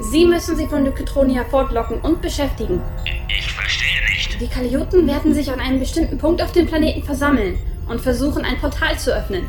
[0.00, 2.80] Sie müssen sie von Lykotronia fortlocken und beschäftigen.
[3.28, 4.40] Ich verstehe nicht.
[4.40, 7.58] Die Kalioten werden sich an einem bestimmten Punkt auf dem Planeten versammeln
[7.88, 9.46] und versuchen, ein Portal zu öffnen.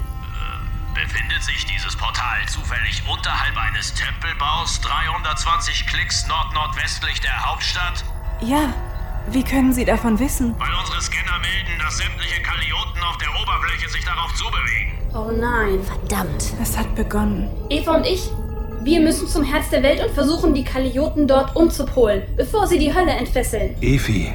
[0.93, 8.03] Befindet sich dieses Portal zufällig unterhalb eines Tempelbaus 320 Klicks nord-nordwestlich der Hauptstadt?
[8.41, 8.73] Ja,
[9.29, 10.55] wie können Sie davon wissen?
[10.59, 14.97] Weil unsere Scanner melden, dass sämtliche Kalioten auf der Oberfläche sich darauf zubewegen.
[15.13, 15.79] Oh nein.
[15.83, 16.53] Verdammt.
[16.61, 17.49] Es hat begonnen.
[17.69, 18.29] Eva und ich,
[18.87, 22.95] wir müssen zum Herz der Welt und versuchen, die Kalioten dort umzupolen, bevor sie die
[22.95, 23.75] Hölle entfesseln.
[23.81, 24.31] Evi.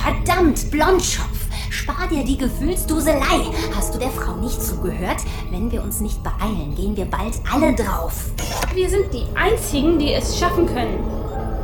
[0.00, 1.26] Verdammt, Blondschopf.
[1.70, 3.50] Spar dir die Gefühlsduselei.
[3.74, 5.16] Hast du der Frau nicht zugehört?
[5.50, 8.26] Wenn wir uns nicht beeilen, gehen wir bald alle drauf.
[8.74, 11.04] Wir sind die Einzigen, die es schaffen können.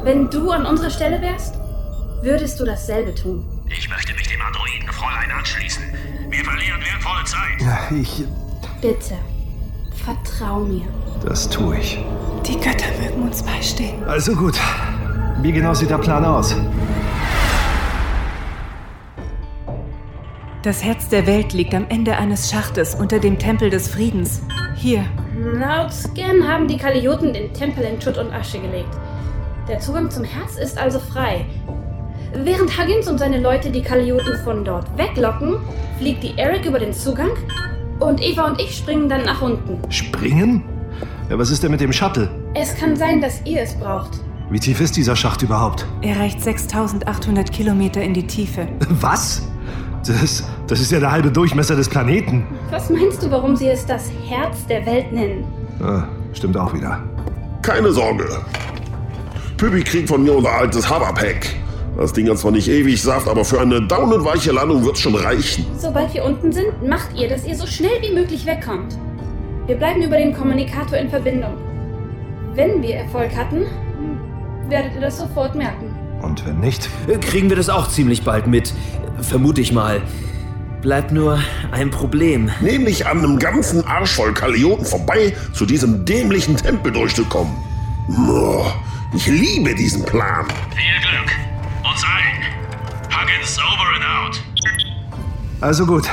[0.02, 1.54] Wenn du an unserer Stelle wärst,
[2.22, 3.44] würdest du dasselbe tun.
[3.68, 5.84] Ich möchte mich dem Androidenfräulein anschließen.
[6.28, 7.60] Wir verlieren wertvolle Zeit.
[7.60, 8.24] Ja, ich.
[8.80, 9.16] Bitte,
[10.04, 10.88] vertrau mir.
[11.24, 12.00] Das tue ich.
[12.46, 14.02] Die Götter mögen uns beistehen.
[14.04, 14.58] Also gut.
[15.42, 16.56] Wie genau sieht der Plan aus?
[20.62, 24.42] Das Herz der Welt liegt am Ende eines Schachtes unter dem Tempel des Friedens.
[24.76, 25.04] Hier.
[25.36, 28.94] Laut Scan haben die Kalioten den Tempel in Schutt und Asche gelegt.
[29.68, 31.44] Der Zugang zum Herz ist also frei.
[32.34, 35.58] Während Huggins und seine Leute die Kalioten von dort weglocken,
[35.98, 37.30] fliegt die Eric über den Zugang
[38.00, 39.78] und Eva und ich springen dann nach unten.
[39.90, 40.64] Springen?
[41.28, 42.28] Ja, was ist denn mit dem Shuttle?
[42.54, 44.20] Es kann sein, dass ihr es braucht.
[44.50, 45.86] Wie tief ist dieser Schacht überhaupt?
[46.02, 48.68] Er reicht 6800 Kilometer in die Tiefe.
[49.00, 49.42] Was?
[50.06, 52.44] Das, das ist ja der halbe Durchmesser des Planeten.
[52.70, 55.44] Was meinst du, warum sie es das Herz der Welt nennen?
[55.82, 57.02] Ah, stimmt auch wieder.
[57.62, 58.26] Keine Sorge.
[59.56, 61.54] Püppi kriegt von mir unser altes Hoverpack.
[61.96, 65.66] Das Ding hat zwar nicht ewig Saft, aber für eine daunenweiche Landung wird's schon reichen.
[65.78, 68.96] Sobald wir unten sind, macht ihr, dass ihr so schnell wie möglich wegkommt.
[69.72, 71.56] Wir bleiben über den Kommunikator in Verbindung.
[72.52, 73.64] Wenn wir Erfolg hatten,
[74.68, 75.86] werdet ihr das sofort merken.
[76.20, 76.90] Und wenn nicht?
[77.22, 78.74] Kriegen wir das auch ziemlich bald mit.
[79.22, 80.02] Vermute ich mal.
[80.82, 81.38] Bleibt nur
[81.70, 82.50] ein Problem.
[82.60, 87.54] Nämlich an einem ganzen Arsch voll Kalioten vorbei zu diesem dämlichen Tempel durchzukommen.
[89.14, 90.44] Ich liebe diesen Plan.
[90.76, 91.32] Viel Glück.
[91.90, 92.42] Uns allen.
[93.08, 94.42] Huggins over and out.
[95.62, 96.06] Also gut.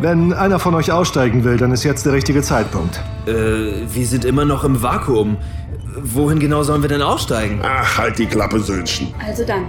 [0.00, 3.00] Wenn einer von euch aussteigen will, dann ist jetzt der richtige Zeitpunkt.
[3.26, 3.32] Äh,
[3.92, 5.36] wir sind immer noch im Vakuum.
[6.00, 7.60] Wohin genau sollen wir denn aussteigen?
[7.64, 9.12] Ach, halt die Klappe, Söhnchen.
[9.26, 9.64] Also dann,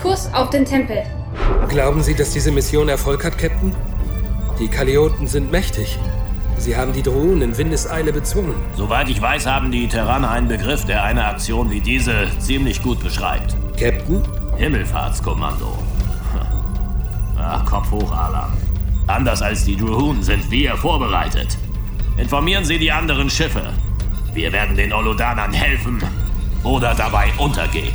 [0.00, 1.02] Kurs auf den Tempel.
[1.68, 3.74] Glauben Sie, dass diese Mission Erfolg hat, Captain?
[4.58, 5.98] Die Kalioten sind mächtig.
[6.56, 8.54] Sie haben die Drohnen in Windeseile bezwungen.
[8.74, 13.02] Soweit ich weiß, haben die Terraner einen Begriff, der eine Aktion wie diese ziemlich gut
[13.02, 13.54] beschreibt.
[13.78, 14.22] Captain?
[14.56, 15.76] Himmelfahrtskommando.
[17.38, 18.63] Ach, Kopf hoch, Alan.
[19.06, 21.58] Anders als die Drahoon sind wir vorbereitet.
[22.16, 23.62] Informieren Sie die anderen Schiffe.
[24.32, 26.02] Wir werden den Olodanern helfen
[26.62, 27.92] oder dabei untergehen.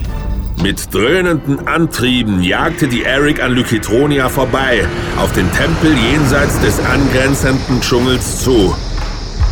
[0.61, 4.85] Mit dröhnenden Antrieben jagte die Eric an Lykitronia vorbei,
[5.17, 8.75] auf den Tempel jenseits des angrenzenden Dschungels zu.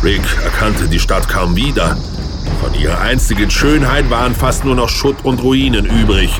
[0.04, 1.96] Rick erkannte die Stadt kaum wieder.
[2.60, 6.30] Von ihrer einzigen Schönheit waren fast nur noch Schutt und Ruinen übrig.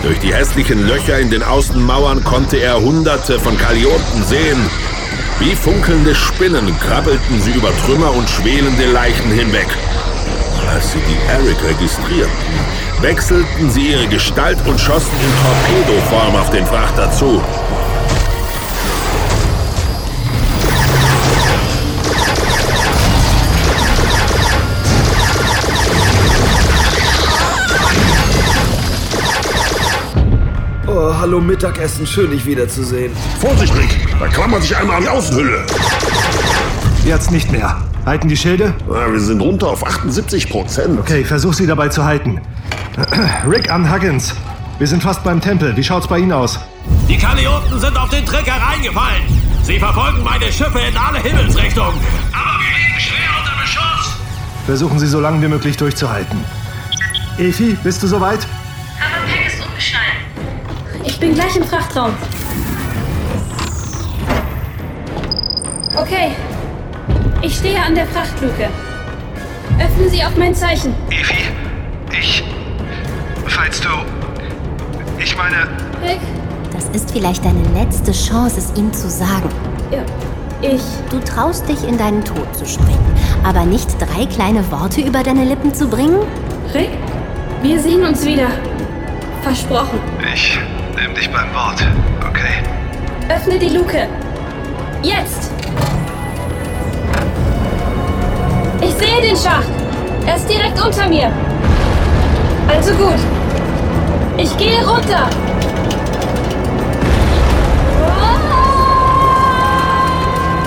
[0.00, 4.70] Durch die hässlichen Löcher in den Außenmauern konnte er hunderte von Kalioten sehen.
[5.38, 9.68] Wie funkelnde Spinnen krabbelten sie über Trümmer und schwelende Leichen hinweg.
[10.72, 12.32] Als sie die Eric registrierten,
[13.00, 17.42] wechselten sie ihre Gestalt und schossen in Torpedoform auf den Frachter zu.
[31.04, 33.10] Oh, hallo Mittagessen, schön dich wiederzusehen.
[33.40, 35.64] Vorsicht, Rick, da klammert sich einmal an die Außenhülle.
[37.04, 37.76] Jetzt nicht mehr.
[38.06, 38.72] Halten die Schilde?
[38.88, 41.00] Ja, wir sind runter auf 78 Prozent.
[41.00, 42.40] Okay, versuch sie dabei zu halten.
[43.50, 44.32] Rick an Huggins.
[44.78, 45.76] Wir sind fast beim Tempel.
[45.76, 46.60] Wie schaut's bei Ihnen aus?
[47.08, 49.22] Die Kalioten sind auf den Trick hereingefallen.
[49.64, 51.98] Sie verfolgen meine Schiffe in alle Himmelsrichtungen.
[52.32, 54.16] Aber wir liegen schwer unter Beschuss.
[54.66, 56.38] Versuchen Sie so lange wie möglich durchzuhalten.
[57.38, 58.46] Efi, bist du soweit?
[61.22, 62.10] Bin gleich im Frachtraum.
[65.96, 66.32] Okay.
[67.42, 68.68] Ich stehe an der Frachtluke.
[69.78, 70.92] Öffnen Sie auf mein Zeichen.
[71.10, 71.44] Efi,
[72.10, 72.42] ich.
[73.46, 73.88] Falls du.
[75.22, 75.68] Ich meine.
[76.02, 76.18] Rick,
[76.72, 79.48] Das ist vielleicht deine letzte Chance, es ihm zu sagen.
[79.92, 80.02] Ja,
[80.60, 80.82] ich.
[81.08, 83.14] Du traust dich, in deinen Tod zu springen,
[83.44, 86.18] aber nicht drei kleine Worte über deine Lippen zu bringen?
[86.74, 86.90] Rick,
[87.62, 88.48] wir sehen uns wieder.
[89.42, 90.00] Versprochen.
[90.34, 90.58] Ich
[91.02, 91.84] nehm dich beim Wort,
[92.28, 92.62] okay?
[93.28, 94.06] Öffne die Luke.
[95.02, 95.50] Jetzt!
[98.80, 99.70] Ich sehe den Schacht.
[100.26, 101.32] Er ist direkt unter mir.
[102.68, 103.18] Also gut.
[104.36, 105.28] Ich gehe runter.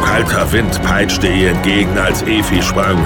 [0.03, 2.97] Kalter Wind peitschte ihr entgegen, als Efi sprang.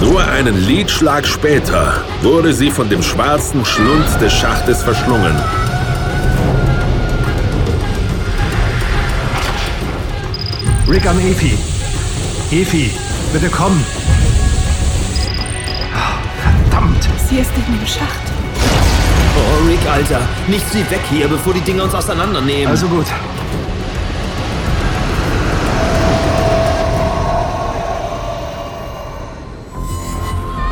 [0.00, 5.34] Nur einen Lidschlag später wurde sie von dem schwarzen Schlund des Schachtes verschlungen.
[10.94, 11.58] Rick an Efi.
[12.52, 12.92] Efi,
[13.32, 13.84] bitte komm.
[16.40, 17.08] Verdammt.
[17.28, 18.20] Sie ist in dem Schacht.
[19.36, 20.20] Oh, Rick, Alter.
[20.46, 22.68] Nicht sie weg hier, bevor die Dinger uns auseinandernehmen.
[22.68, 23.06] Also gut.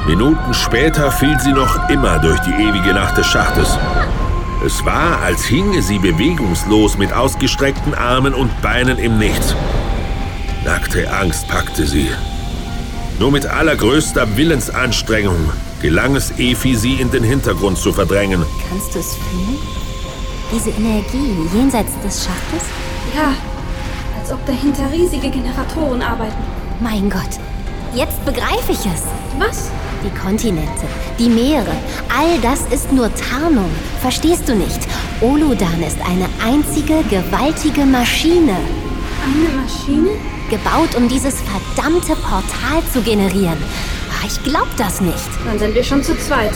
[0.07, 3.77] Minuten später fiel sie noch immer durch die ewige Nacht des Schachtes.
[4.65, 9.57] Es war, als hinge sie bewegungslos mit ausgestreckten Armen und Beinen im Nichts.
[10.65, 12.09] Nackte Angst packte sie.
[13.19, 15.51] Nur mit allergrößter Willensanstrengung
[15.81, 18.45] gelang es Efi, sie in den Hintergrund zu verdrängen.
[18.69, 19.59] Kannst du es fühlen?
[20.55, 22.69] Diese Energie jenseits des Schachtes?
[23.17, 23.35] Ja,
[24.21, 26.45] als ob dahinter riesige Generatoren arbeiten.
[26.81, 27.41] Mein Gott,
[27.93, 29.03] jetzt begreife ich es.
[29.39, 29.69] Was?
[30.05, 30.87] Die Kontinente,
[31.19, 31.75] die Meere,
[32.09, 33.71] all das ist nur Tarnung.
[34.01, 34.81] Verstehst du nicht?
[35.21, 38.57] Oludan ist eine einzige gewaltige Maschine.
[39.25, 40.11] Eine Maschine?
[40.53, 43.57] Gebaut, um dieses verdammte Portal zu generieren.
[44.11, 45.17] Ah, Ich glaub das nicht.
[45.47, 46.53] Dann sind wir schon zu zweit.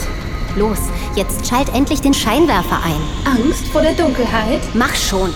[0.55, 0.77] Los,
[1.15, 3.01] jetzt schalt endlich den Scheinwerfer ein.
[3.25, 4.61] Angst vor der Dunkelheit?
[4.75, 5.33] Mach schon.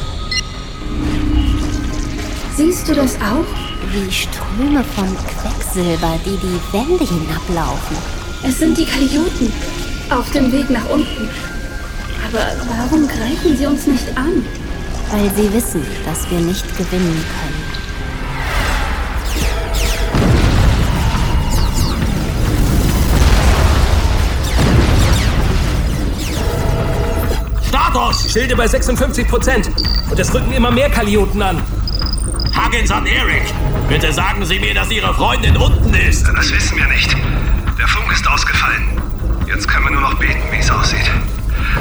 [2.56, 3.46] Siehst du das auch?
[3.92, 7.98] Wie Ströme von Quecksilber, die die Wände hinablaufen.
[8.44, 9.52] Es sind die Kalioten.
[10.12, 11.30] Auf dem Weg nach unten.
[12.28, 12.46] Aber
[12.78, 14.46] warum greifen sie uns nicht an?
[15.10, 17.61] Weil sie wissen, dass wir nicht gewinnen können.
[28.30, 29.70] Schilde bei 56 Prozent.
[30.10, 31.62] Und es rücken immer mehr Kalioten an.
[32.56, 33.44] Huggins an Eric.
[33.90, 36.28] Bitte sagen Sie mir, dass Ihre Freundin unten ist.
[36.28, 37.16] Das wissen wir nicht.
[37.78, 39.02] Der Funk ist ausgefallen.
[39.48, 41.10] Jetzt können wir nur noch beten, wie es aussieht.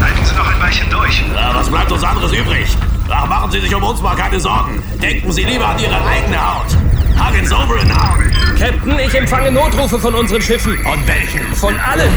[0.01, 1.23] Halten Sie noch ein Weilchen durch.
[1.35, 2.67] Ja, was bleibt uns anderes übrig?
[3.09, 4.83] Ach, machen Sie sich um uns mal keine Sorgen.
[5.03, 6.77] Denken Sie lieber an Ihre eigene Haut.
[7.19, 8.59] Huggins over and out.
[8.59, 10.79] Captain, ich empfange Notrufe von unseren Schiffen.
[10.79, 11.55] Von welchen?
[11.55, 12.13] Von allen.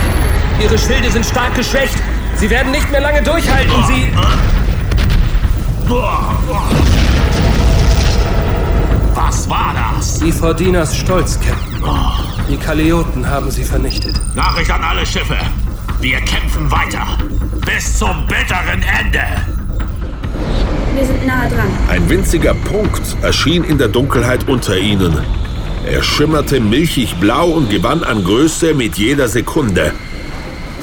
[0.61, 1.95] Ihre Schilde sind stark geschwächt.
[2.43, 3.71] Sie werden nicht mehr lange durchhalten.
[3.87, 4.11] Sie.
[9.15, 10.19] Was war das?
[10.19, 11.81] Die Fordinas Stolz, Captain.
[12.49, 14.19] Die Kalioten haben sie vernichtet.
[14.35, 15.37] Nachricht an alle Schiffe.
[16.01, 17.17] Wir kämpfen weiter.
[17.65, 19.23] Bis zum bitteren Ende.
[20.95, 21.69] Wir sind nahe dran.
[21.87, 25.17] Ein winziger Punkt erschien in der Dunkelheit unter ihnen.
[25.89, 29.93] Er schimmerte milchig blau und gewann an Größe mit jeder Sekunde.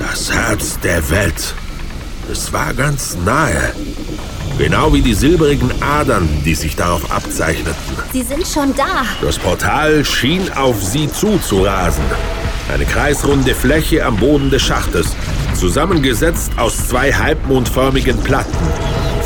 [0.01, 1.55] Das Herz der Welt.
[2.33, 3.75] Es war ganz nahe.
[4.57, 7.75] Genau wie die silberigen Adern, die sich darauf abzeichneten.
[8.11, 9.05] Sie sind schon da.
[9.21, 12.03] Das Portal schien auf sie zuzurasen.
[12.73, 15.15] Eine kreisrunde Fläche am Boden des Schachtes,
[15.55, 18.57] zusammengesetzt aus zwei halbmondförmigen Platten.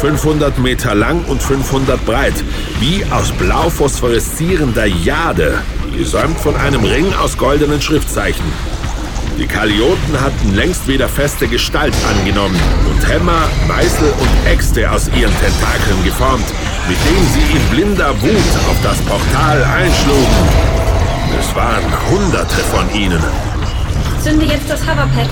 [0.01, 2.35] 500 Meter lang und 500 breit,
[2.81, 5.57] wie aus blau phosphoreszierender Jade,
[5.97, 8.74] gesäumt von einem Ring aus goldenen Schriftzeichen.
[9.39, 12.59] Die Kalioten hatten längst wieder feste Gestalt angenommen
[12.89, 16.47] und Hämmer, Meißel und Äxte aus ihren Tentakeln geformt,
[16.89, 20.75] mit denen sie in blinder Wut auf das Portal einschlugen.
[21.39, 23.23] Es waren Hunderte von ihnen.
[24.23, 25.29] Zünde jetzt das Hoverpad.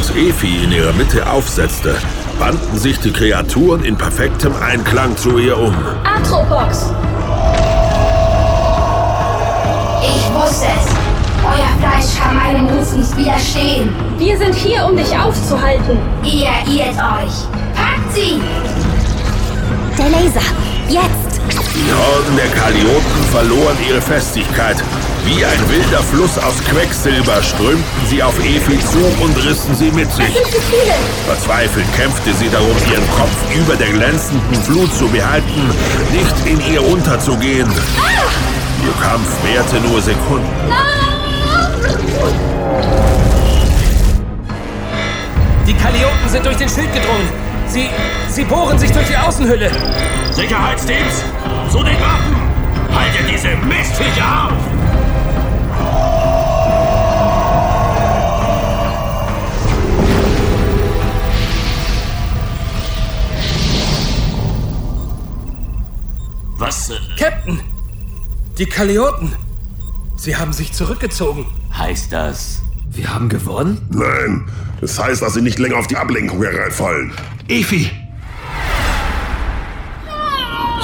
[0.00, 1.94] Als Efi in ihrer Mitte aufsetzte,
[2.38, 5.76] banden sich die Kreaturen in perfektem Einklang zu ihr um.
[6.04, 6.86] Atropox!
[10.02, 10.86] Ich wusste es.
[11.44, 13.90] Euer Fleisch kann meinem Ruf nicht widerstehen.
[14.16, 15.98] Wir sind hier, um dich aufzuhalten.
[16.24, 17.34] Ihr irrt euch.
[17.74, 18.40] Packt sie!
[19.98, 20.40] Der Laser.
[20.88, 21.42] Jetzt.
[21.74, 24.82] Die Horden der Kalioten verloren ihre Festigkeit.
[25.24, 30.10] Wie ein wilder Fluss aus Quecksilber strömten sie auf Efi zu und rissen sie mit
[30.12, 30.34] sich.
[31.26, 35.70] Verzweifelt kämpfte sie darum, ihren Kopf über der glänzenden Flut zu behalten,
[36.10, 37.70] nicht in ihr unterzugehen.
[38.82, 40.48] Ihr Kampf währte nur Sekunden.
[45.66, 47.28] Die Kalioten sind durch den Schild gedrungen.
[47.68, 47.88] Sie,
[48.28, 49.70] sie bohren sich durch die Außenhülle.
[50.32, 51.24] Sicherheitsteams,
[51.70, 52.36] zu den Waffen!
[52.92, 54.89] Haltet diese Mistviecher auf!
[66.60, 66.90] Was?
[66.90, 67.58] Äh, Captain!
[68.58, 69.32] Die Kalioten!
[70.16, 71.46] Sie haben sich zurückgezogen.
[71.72, 72.60] heißt das?
[72.90, 73.80] Wir haben gewonnen?
[73.88, 74.46] Nein,
[74.82, 77.12] das heißt, dass sie nicht länger auf die Ablenkung hereinfallen.
[77.48, 77.90] Efi!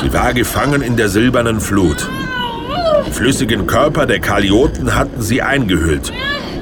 [0.00, 2.08] Sie war gefangen in der silbernen Flut.
[3.06, 6.10] Die flüssigen Körper der Kalioten hatten sie eingehüllt.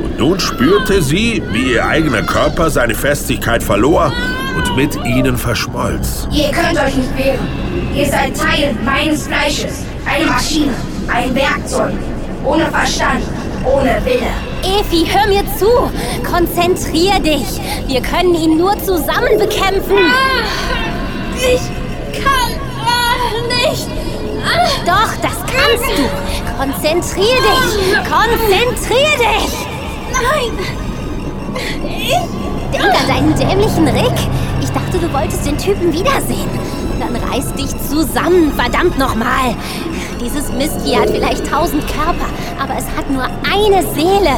[0.03, 4.13] Und nun spürte sie, wie ihr eigener Körper seine Festigkeit verlor
[4.57, 6.29] und mit ihnen verschmolz.
[6.31, 7.49] Ihr könnt euch nicht wehren.
[7.95, 9.85] Ihr seid Teil meines Fleisches.
[10.07, 10.75] Eine Maschine.
[11.09, 11.93] Ein Werkzeug.
[12.45, 13.23] Ohne Verstand.
[13.65, 14.31] Ohne Wille.
[14.63, 15.91] Efi, hör mir zu.
[16.29, 17.61] Konzentrier dich.
[17.87, 19.97] Wir können ihn nur zusammen bekämpfen.
[21.37, 21.61] Ich
[22.23, 23.89] kann äh, nicht.
[24.85, 26.59] Doch, das kannst du.
[26.59, 27.95] Konzentrier dich.
[28.05, 29.67] Konzentrier dich.
[30.13, 30.59] Nein.
[31.87, 32.45] Ich
[32.75, 34.19] Denk an deinen dämlichen Rick.
[34.95, 36.49] Dachte, du wolltest den Typen wiedersehen.
[37.01, 39.55] Dann reiß dich zusammen, verdammt nochmal.
[40.21, 42.27] Dieses Mistvieh hat vielleicht tausend Körper,
[42.63, 44.37] aber es hat nur eine Seele.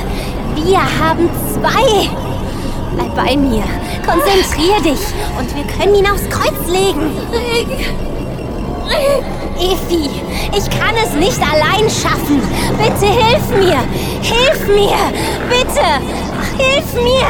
[0.54, 2.08] Wir haben zwei.
[2.94, 3.64] Bleib bei mir.
[4.06, 5.00] Konzentrier dich
[5.38, 7.10] und wir können ihn aufs Kreuz legen.
[9.58, 10.08] Effi,
[10.56, 12.40] ich kann es nicht allein schaffen.
[12.78, 13.80] Bitte hilf mir.
[14.22, 14.96] Hilf mir.
[15.50, 15.86] Bitte.
[16.56, 17.26] Hilf mir.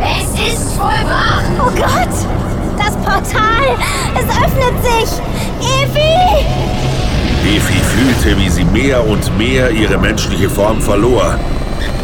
[0.00, 1.44] Es ist vollbracht.
[1.58, 2.39] Oh Gott.
[2.82, 3.76] Das Portal.
[4.14, 5.20] Es öffnet sich.
[5.82, 6.46] Effi.
[7.46, 11.38] Efi fühlte, wie sie mehr und mehr ihre menschliche Form verlor.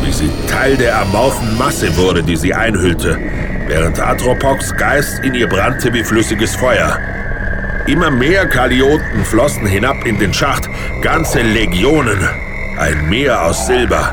[0.04, 3.18] Wie sie Teil der amorphen Masse wurde, die sie einhüllte,
[3.66, 6.98] während Atropox Geist in ihr brannte wie flüssiges Feuer.
[7.86, 10.68] Immer mehr Kalioten flossen hinab in den Schacht,
[11.00, 12.18] ganze Legionen,
[12.78, 14.12] ein Meer aus Silber.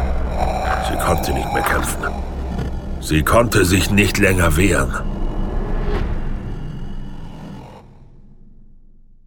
[0.90, 2.04] Sie konnte nicht mehr kämpfen.
[3.02, 5.13] Sie konnte sich nicht länger wehren.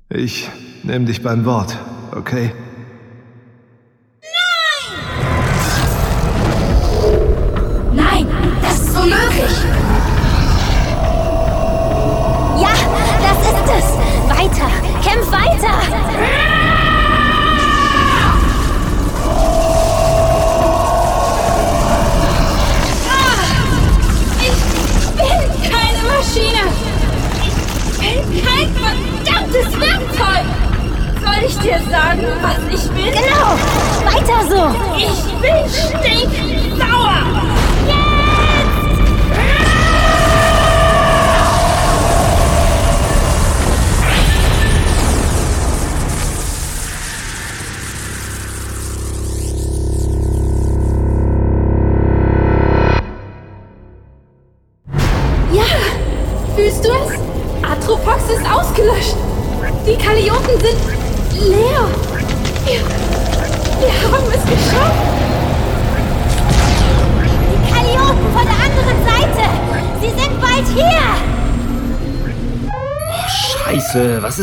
[0.08, 0.48] Ich
[0.84, 1.76] nehme dich beim Wort,
[2.12, 2.52] okay?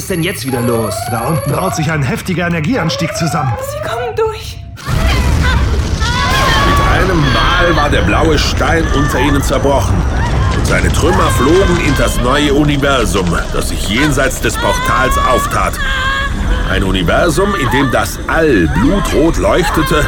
[0.03, 0.93] Ist denn jetzt wieder los?
[1.11, 3.53] Da unten braut sich ein heftiger Energieanstieg zusammen.
[3.71, 4.57] Sie kommen durch.
[6.67, 9.95] Mit einem Mal war der blaue Stein unter ihnen zerbrochen.
[10.57, 15.79] Und seine Trümmer flogen in das neue Universum, das sich jenseits des Portals auftat.
[16.69, 20.05] Ein Universum, in dem das All blutrot leuchtete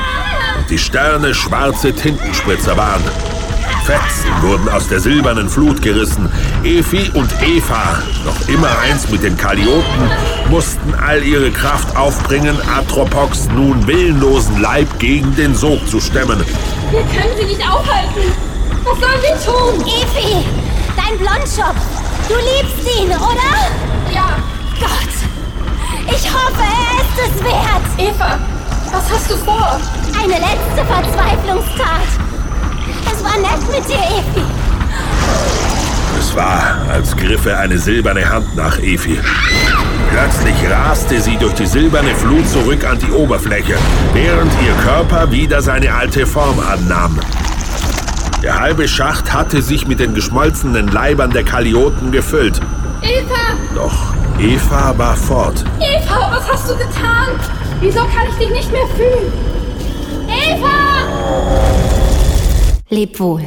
[0.58, 3.04] und die Sterne schwarze Tintenspritzer waren.
[3.86, 6.30] Fetzen wurden aus der silbernen Flut gerissen.
[6.66, 10.10] Efi und Eva, noch immer eins mit den Kalioten,
[10.50, 16.44] mussten all ihre Kraft aufbringen, Atropox nun willenlosen Leib gegen den Sog zu stemmen.
[16.90, 18.34] Wir können sie nicht aufhalten.
[18.84, 19.86] Was sollen wir tun?
[19.86, 20.44] Efi,
[20.98, 21.78] dein Blondschopf.
[22.28, 24.12] Du liebst ihn, oder?
[24.12, 24.38] Ja.
[24.80, 25.14] Gott,
[26.08, 28.10] ich hoffe, er ist es wert.
[28.10, 28.40] Eva,
[28.92, 29.80] was hast du vor?
[30.20, 32.08] Eine letzte Verzweiflungstat.
[33.06, 34.55] Es war nett mit dir, Efi.
[36.36, 39.18] Es war, als griffe eine silberne Hand nach Efi.
[40.12, 43.76] Plötzlich raste sie durch die silberne Flut zurück an die Oberfläche,
[44.12, 47.18] während ihr Körper wieder seine alte Form annahm.
[48.44, 52.60] Der halbe Schacht hatte sich mit den geschmolzenen Leibern der Kalioten gefüllt.
[53.02, 53.56] Eva!
[53.74, 55.64] Doch Eva war fort.
[55.80, 57.30] Eva, was hast du getan?
[57.80, 59.32] Wieso kann ich dich nicht mehr fühlen?
[60.28, 60.68] Eva!
[62.90, 63.42] Leb wohl.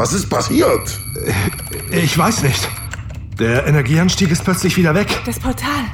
[0.00, 0.98] Was ist passiert?
[1.90, 2.66] Ich weiß nicht.
[3.38, 5.20] Der Energieanstieg ist plötzlich wieder weg.
[5.26, 5.84] Das Portal.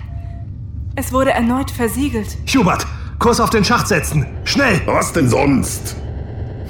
[0.94, 2.38] Es wurde erneut versiegelt.
[2.46, 2.86] Hubert,
[3.18, 4.24] Kurs auf den Schacht setzen.
[4.44, 4.80] Schnell!
[4.86, 5.96] Was denn sonst?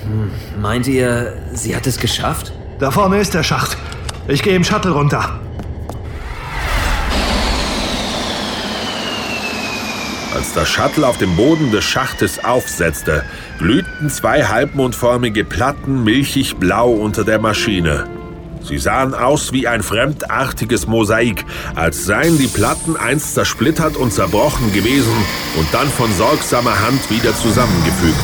[0.07, 2.55] Hm, meint ihr, sie hat es geschafft?
[2.79, 3.77] Da vorne ist der Schacht.
[4.29, 5.39] Ich gehe im Shuttle runter.
[10.37, 13.25] Als das Shuttle auf dem Boden des Schachtes aufsetzte,
[13.57, 18.07] glühten zwei halbmondförmige Platten milchig blau unter der Maschine.
[18.63, 24.75] Sie sahen aus wie ein fremdartiges Mosaik, als seien die Platten einst zersplittert und zerbrochen
[24.75, 25.17] gewesen
[25.59, 28.21] und dann von sorgsamer Hand wieder zusammengefügt.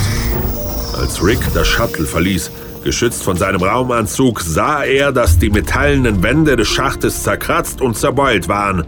[1.01, 2.51] Als Rick das Shuttle verließ,
[2.85, 8.49] geschützt von seinem Raumanzug, sah er, dass die metallenen Wände des Schachtes zerkratzt und zerbeult
[8.49, 8.85] waren.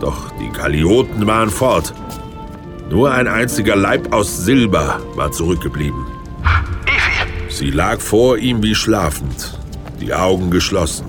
[0.00, 1.94] Doch die Kalioten waren fort.
[2.90, 6.06] Nur ein einziger Leib aus Silber war zurückgeblieben.
[7.48, 9.58] Sie lag vor ihm wie schlafend,
[10.00, 11.06] die Augen geschlossen,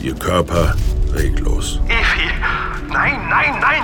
[0.00, 0.76] ihr Körper
[1.14, 1.80] reglos.
[1.88, 2.28] Efi!
[2.92, 3.82] Nein, nein, nein!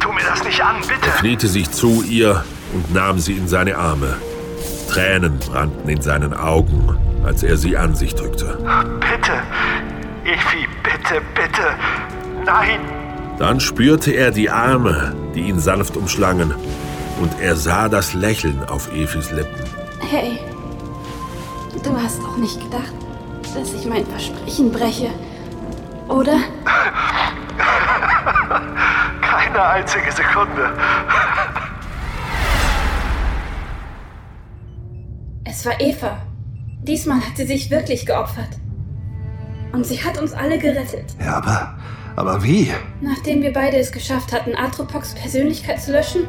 [0.00, 1.06] Tu mir das nicht an, bitte!
[1.06, 2.44] Er kniete sich zu ihr
[2.74, 4.16] und nahm sie in seine Arme.
[4.90, 8.58] Tränen brannten in seinen Augen, als er sie an sich drückte.
[9.00, 9.32] Bitte!
[10.24, 11.68] Efi, bitte, bitte!
[12.44, 12.80] Nein!
[13.38, 16.54] Dann spürte er die Arme, die ihn sanft umschlangen,
[17.20, 19.64] und er sah das Lächeln auf Efis Lippen.
[20.00, 20.38] Hey,
[21.82, 22.92] du hast doch nicht gedacht,
[23.54, 25.10] dass ich mein Versprechen breche,
[26.08, 26.36] oder?
[29.20, 30.72] Keine einzige Sekunde.
[35.44, 36.18] Es war Eva.
[36.82, 38.58] Diesmal hat sie sich wirklich geopfert.
[39.72, 41.04] Und sie hat uns alle gerettet.
[41.22, 41.74] Ja, aber.
[42.20, 42.70] Aber wie?
[43.00, 46.28] Nachdem wir beide es geschafft hatten, Atropox Persönlichkeit zu löschen,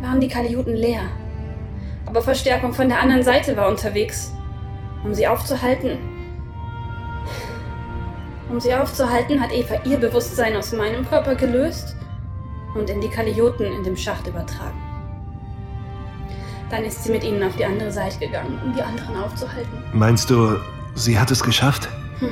[0.00, 1.02] waren die Kalioten leer.
[2.06, 4.32] Aber Verstärkung von der anderen Seite war unterwegs.
[5.04, 5.98] Um sie aufzuhalten.
[8.48, 11.96] Um sie aufzuhalten, hat Eva ihr Bewusstsein aus meinem Körper gelöst
[12.74, 14.80] und in die Kalioten in dem Schacht übertragen.
[16.70, 19.84] Dann ist sie mit ihnen auf die andere Seite gegangen, um die anderen aufzuhalten.
[19.92, 20.56] Meinst du,
[20.94, 21.90] sie hat es geschafft?
[22.20, 22.30] Hm.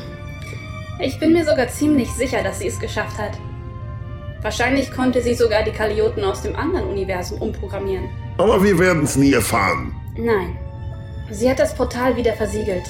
[1.05, 3.33] Ich bin mir sogar ziemlich sicher, dass sie es geschafft hat.
[4.41, 8.09] Wahrscheinlich konnte sie sogar die Kalioten aus dem anderen Universum umprogrammieren.
[8.39, 9.95] Aber wir werden es nie erfahren.
[10.17, 10.57] Nein.
[11.31, 12.85] Sie hat das Portal wieder versiegelt.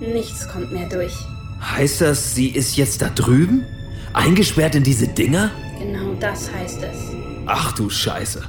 [0.00, 1.14] Nichts kommt mehr durch.
[1.60, 3.64] Heißt das, sie ist jetzt da drüben?
[4.12, 5.52] Eingesperrt in diese Dinger?
[5.78, 7.12] Genau das heißt es.
[7.46, 8.42] Ach du Scheiße.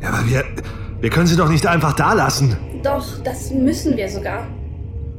[0.00, 0.44] Ja, aber wir,
[1.00, 2.56] wir können sie doch nicht einfach da lassen.
[2.84, 4.46] Doch, das müssen wir sogar.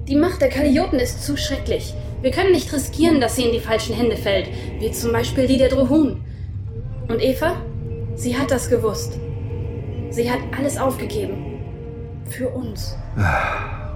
[0.08, 1.93] Die Macht der Kalioten ist zu schrecklich.
[2.22, 4.49] Wir können nicht riskieren, dass sie in die falschen Hände fällt,
[4.80, 6.24] wie zum Beispiel die der Drohun.
[7.07, 7.55] Und Eva?
[8.15, 9.17] Sie hat das gewusst.
[10.11, 11.59] Sie hat alles aufgegeben.
[12.30, 12.95] Für uns.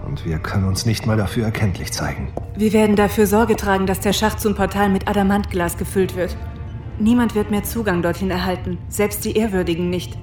[0.07, 2.33] Und wir können uns nicht mal dafür erkenntlich zeigen.
[2.57, 6.35] Wir werden dafür Sorge tragen, dass der Schacht zum Portal mit Adamantglas gefüllt wird.
[6.97, 10.17] Niemand wird mehr Zugang dorthin erhalten, selbst die Ehrwürdigen nicht.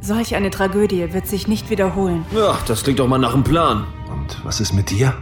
[0.00, 2.24] Solch eine Tragödie wird sich nicht wiederholen.
[2.34, 3.86] Ja, das klingt doch mal nach einem Plan.
[4.10, 5.14] Und was ist mit dir?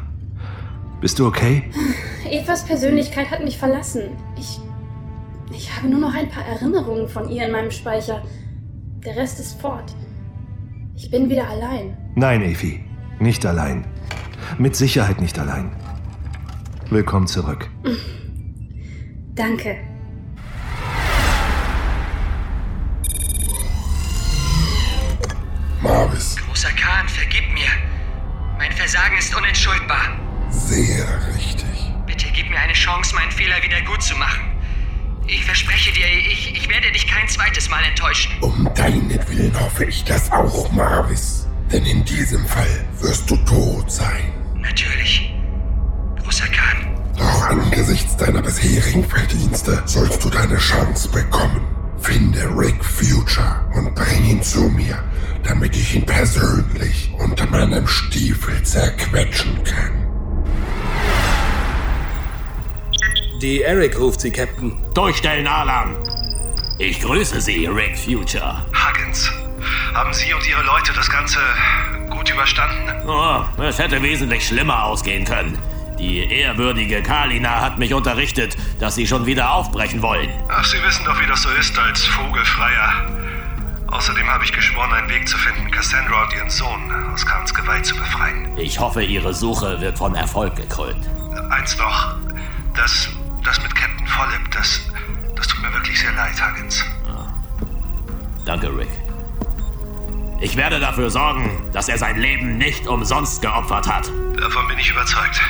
[1.05, 1.65] Bist du okay?
[2.31, 4.17] Evas Persönlichkeit hat mich verlassen.
[4.39, 4.59] Ich.
[5.53, 8.23] Ich habe nur noch ein paar Erinnerungen von ihr in meinem Speicher.
[9.05, 9.95] Der Rest ist fort.
[10.97, 11.95] Ich bin wieder allein.
[12.15, 12.83] Nein, Evi.
[13.19, 13.87] Nicht allein.
[14.57, 15.77] Mit Sicherheit nicht allein.
[16.89, 17.69] Willkommen zurück.
[19.35, 19.77] Danke.
[25.83, 27.69] Marvis, Großer Khan, vergib mir.
[28.57, 30.24] Mein Versagen ist unentschuldbar.
[30.59, 31.93] Sehr richtig.
[32.07, 34.55] Bitte gib mir eine Chance, meinen Fehler wieder gut zu machen.
[35.27, 38.33] Ich verspreche dir, ich, ich werde dich kein zweites Mal enttäuschen.
[38.41, 41.47] Um deinetwillen hoffe ich das auch, Marvis.
[41.73, 44.33] Denn in diesem Fall wirst du tot sein.
[44.57, 45.35] Natürlich.
[46.23, 46.95] Großer Khan.
[47.17, 51.65] Doch angesichts deiner bisherigen Verdienste sollst du deine Chance bekommen.
[51.99, 55.03] Finde Rick Future und bring ihn zu mir,
[55.43, 60.04] damit ich ihn persönlich unter meinem Stiefel zerquetschen kann.
[63.45, 64.75] Die Eric ruft Sie, Captain.
[64.95, 65.97] Durchstellen, Alarm!
[66.79, 68.65] Ich grüße Sie, Rick Future.
[68.73, 69.31] Huggins,
[69.93, 71.41] haben Sie und Ihre Leute das Ganze
[72.09, 73.07] gut überstanden?
[73.07, 75.59] Oh, es hätte wesentlich schlimmer ausgehen können.
[75.99, 80.31] Die ehrwürdige Kalina hat mich unterrichtet, dass Sie schon wieder aufbrechen wollen.
[80.49, 83.11] Ach, Sie wissen doch, wie das so ist als Vogelfreier.
[83.89, 87.85] Außerdem habe ich geschworen, einen Weg zu finden, Cassandra und ihren Sohn aus Khans Gewalt
[87.85, 88.57] zu befreien.
[88.57, 91.07] Ich hoffe, Ihre Suche wird von Erfolg gekrönt.
[91.51, 92.17] Eins noch.
[92.75, 93.11] Das,
[93.45, 94.81] das mit Captain Follip, das,
[95.37, 96.85] das tut mir wirklich sehr leid, Huggins.
[98.45, 98.89] Danke, Rick.
[100.41, 104.11] Ich werde dafür sorgen, dass er sein Leben nicht umsonst geopfert hat.
[104.39, 105.41] Davon bin ich überzeugt.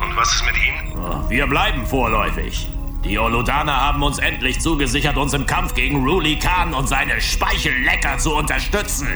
[0.00, 0.96] Und was ist mit Ihnen?
[0.96, 2.68] Oh, Wir bleiben vorläufig.
[3.04, 8.18] Die Oludaner haben uns endlich zugesichert, uns im Kampf gegen Ruli Khan und seine Speichellecker
[8.18, 9.08] zu unterstützen.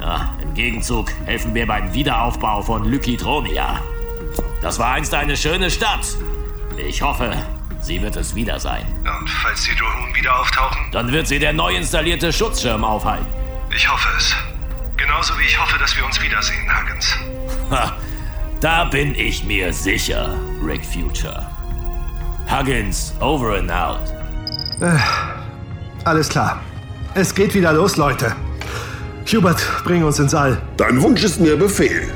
[0.00, 3.80] Ja, Im Gegenzug helfen wir beim Wiederaufbau von Lykitronia.
[4.62, 6.06] Das war einst eine schöne Stadt.
[6.76, 7.32] Ich hoffe,
[7.80, 8.86] sie wird es wieder sein.
[9.20, 10.86] Und falls die Drohnen wieder auftauchen?
[10.92, 13.26] Dann wird sie der neu installierte Schutzschirm aufhalten.
[13.74, 14.34] Ich hoffe es.
[14.96, 17.16] Genauso wie ich hoffe, dass wir uns wiedersehen, Huggins.
[17.70, 17.92] Ha,
[18.60, 21.46] da bin ich mir sicher, Rick Future.
[22.50, 24.00] Huggins, over and out.
[24.80, 24.98] Äh,
[26.04, 26.60] alles klar.
[27.14, 28.34] Es geht wieder los, Leute.
[29.26, 30.60] Hubert, bring uns ins All.
[30.76, 32.12] Dein Wunsch ist mir Befehl.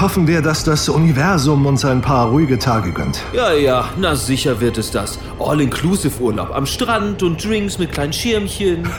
[0.00, 3.22] Hoffen wir, dass das Universum uns ein paar ruhige Tage gönnt.
[3.32, 5.18] Ja, ja, na sicher wird es das.
[5.38, 8.88] All-Inclusive-Urlaub am Strand und Drinks mit kleinen Schirmchen.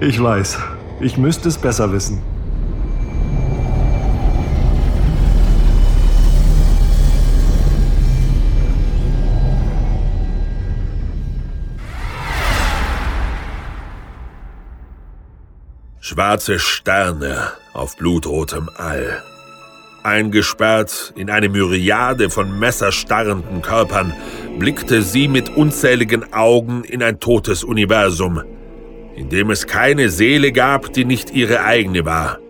[0.00, 0.58] Ich weiß.
[1.00, 2.22] Ich müsste es besser wissen.
[16.18, 19.22] Schwarze Sterne auf blutrotem All.
[20.02, 24.12] Eingesperrt in eine Myriade von messerstarrenden Körpern,
[24.58, 28.42] blickte sie mit unzähligen Augen in ein totes Universum,
[29.14, 32.40] in dem es keine Seele gab, die nicht ihre eigene war.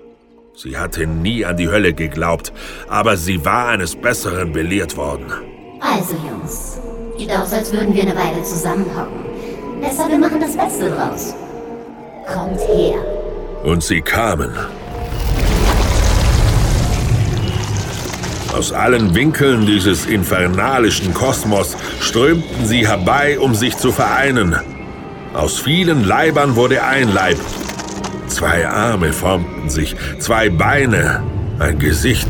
[0.54, 2.54] Sie hatte nie an die Hölle geglaubt,
[2.88, 5.30] aber sie war eines Besseren belehrt worden.
[5.82, 6.80] Also, Jungs.
[7.18, 9.26] Sieht aus, als würden wir eine Weile zusammenhocken.
[9.82, 11.34] Besser, wir machen das Beste draus.
[12.26, 13.17] Kommt her.
[13.62, 14.50] Und sie kamen.
[18.56, 24.56] Aus allen Winkeln dieses infernalischen Kosmos strömten sie herbei, um sich zu vereinen.
[25.34, 27.38] Aus vielen Leibern wurde ein Leib.
[28.26, 31.22] Zwei Arme formten sich, zwei Beine,
[31.59, 32.28] ein Gesicht.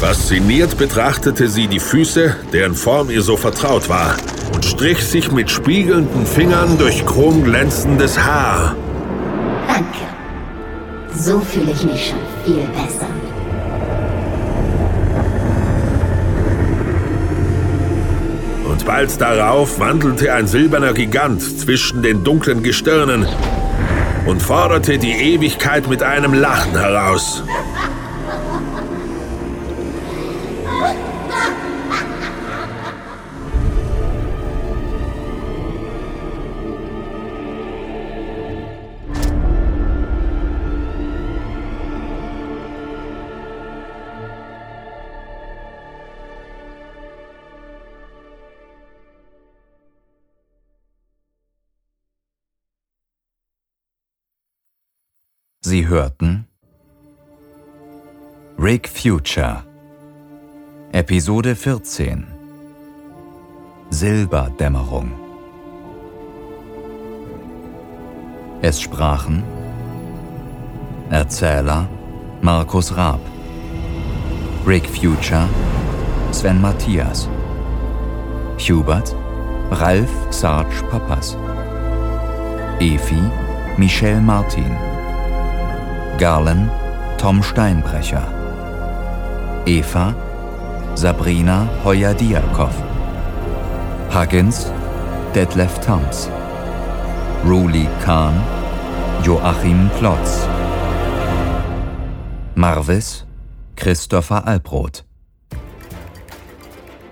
[0.00, 4.16] Fasziniert betrachtete sie die Füße, deren Form ihr so vertraut war,
[4.54, 8.76] und strich sich mit spiegelnden Fingern durch chromglänzendes Haar.
[9.66, 10.17] Danke.
[11.20, 13.08] So fühle ich mich schon viel besser.
[18.64, 23.26] Und bald darauf wandelte ein silberner Gigant zwischen den dunklen Gestirnen
[24.26, 27.42] und forderte die Ewigkeit mit einem Lachen heraus.
[55.78, 56.44] Sie hörten
[58.58, 59.62] Rick Future
[60.90, 62.26] Episode 14
[63.90, 65.12] Silberdämmerung.
[68.60, 69.44] Es sprachen
[71.10, 71.86] Erzähler
[72.42, 73.20] Markus Raab
[74.66, 75.48] Rick Future
[76.32, 77.28] Sven Matthias
[78.58, 79.14] Hubert
[79.70, 81.36] Ralf Sarge Pappas
[82.80, 83.22] Efi
[83.76, 84.87] Michelle Martin
[86.18, 86.68] Garlen
[87.16, 88.26] Tom Steinbrecher.
[89.66, 90.14] Eva
[90.96, 92.72] Sabrina Heuer-Diakow
[94.10, 94.72] Huggins
[95.32, 96.28] Detlef Tams
[97.44, 98.34] Ruli Kahn
[99.22, 100.48] Joachim Plotz
[102.56, 103.24] Marvis
[103.76, 105.02] Christopher Albrot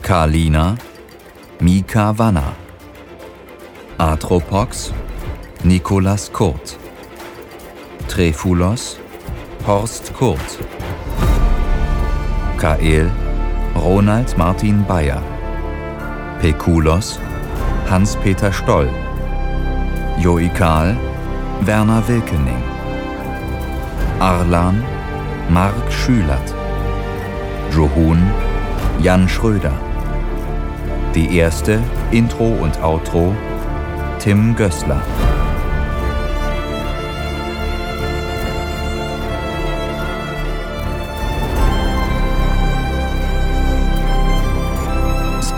[0.02, 0.76] Karlina
[1.60, 2.56] Mika Wanner.
[3.98, 4.92] Atropox
[5.62, 6.85] Nikolas Kurt
[8.08, 8.98] Trefulos
[9.66, 10.58] Horst Kurt
[12.58, 13.10] Kael
[13.74, 15.22] Ronald Martin Bayer
[16.40, 17.18] Pekulos
[17.90, 18.88] Hans-Peter Stoll
[20.18, 20.96] Joikal
[21.62, 22.62] Werner Wilkening
[24.20, 24.82] Arlan
[25.50, 26.54] Mark Schülert
[27.72, 28.30] Johun
[29.02, 29.74] Jan Schröder.
[31.14, 31.80] Die erste
[32.12, 33.34] Intro und Outro
[34.18, 35.02] Tim Gößler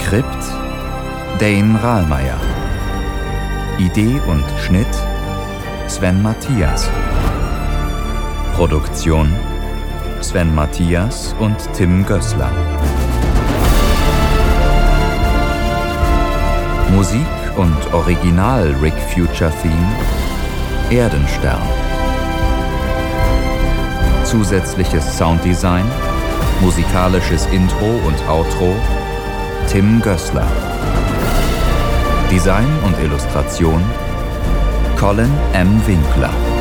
[0.08, 0.44] Skript
[1.38, 2.38] Dane Rahlmeier.
[3.76, 4.86] Idee und Schnitt
[5.86, 6.88] Sven Matthias.
[8.56, 9.30] Produktion
[10.22, 12.50] Sven Matthias und Tim Gößler.
[16.94, 17.20] Musik
[17.58, 19.92] und Original Rick Future Theme
[20.88, 21.60] Erdenstern.
[24.24, 25.84] Zusätzliches Sounddesign,
[26.62, 28.74] musikalisches Intro und Outro
[29.70, 30.46] Tim Gößler.
[32.30, 33.82] Design und Illustration
[34.98, 35.86] Colin M.
[35.86, 36.57] Winkler.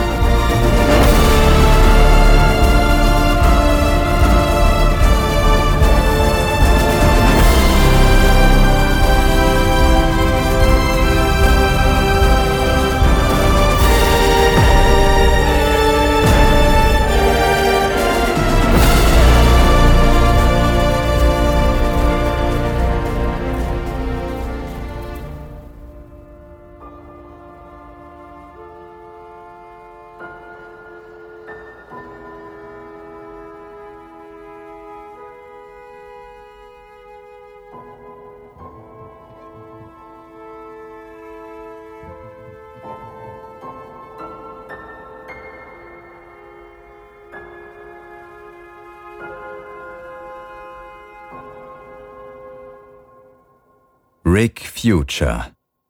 [54.37, 55.47] Rick Future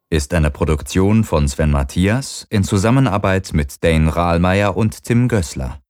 [0.08, 5.82] ist eine Produktion von Sven Matthias in Zusammenarbeit mit Dane Rahlmeier und Tim Gößler.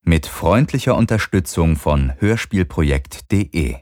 [0.00, 3.76] Mit freundlicher Unterstützung von Hörspielprojekt.de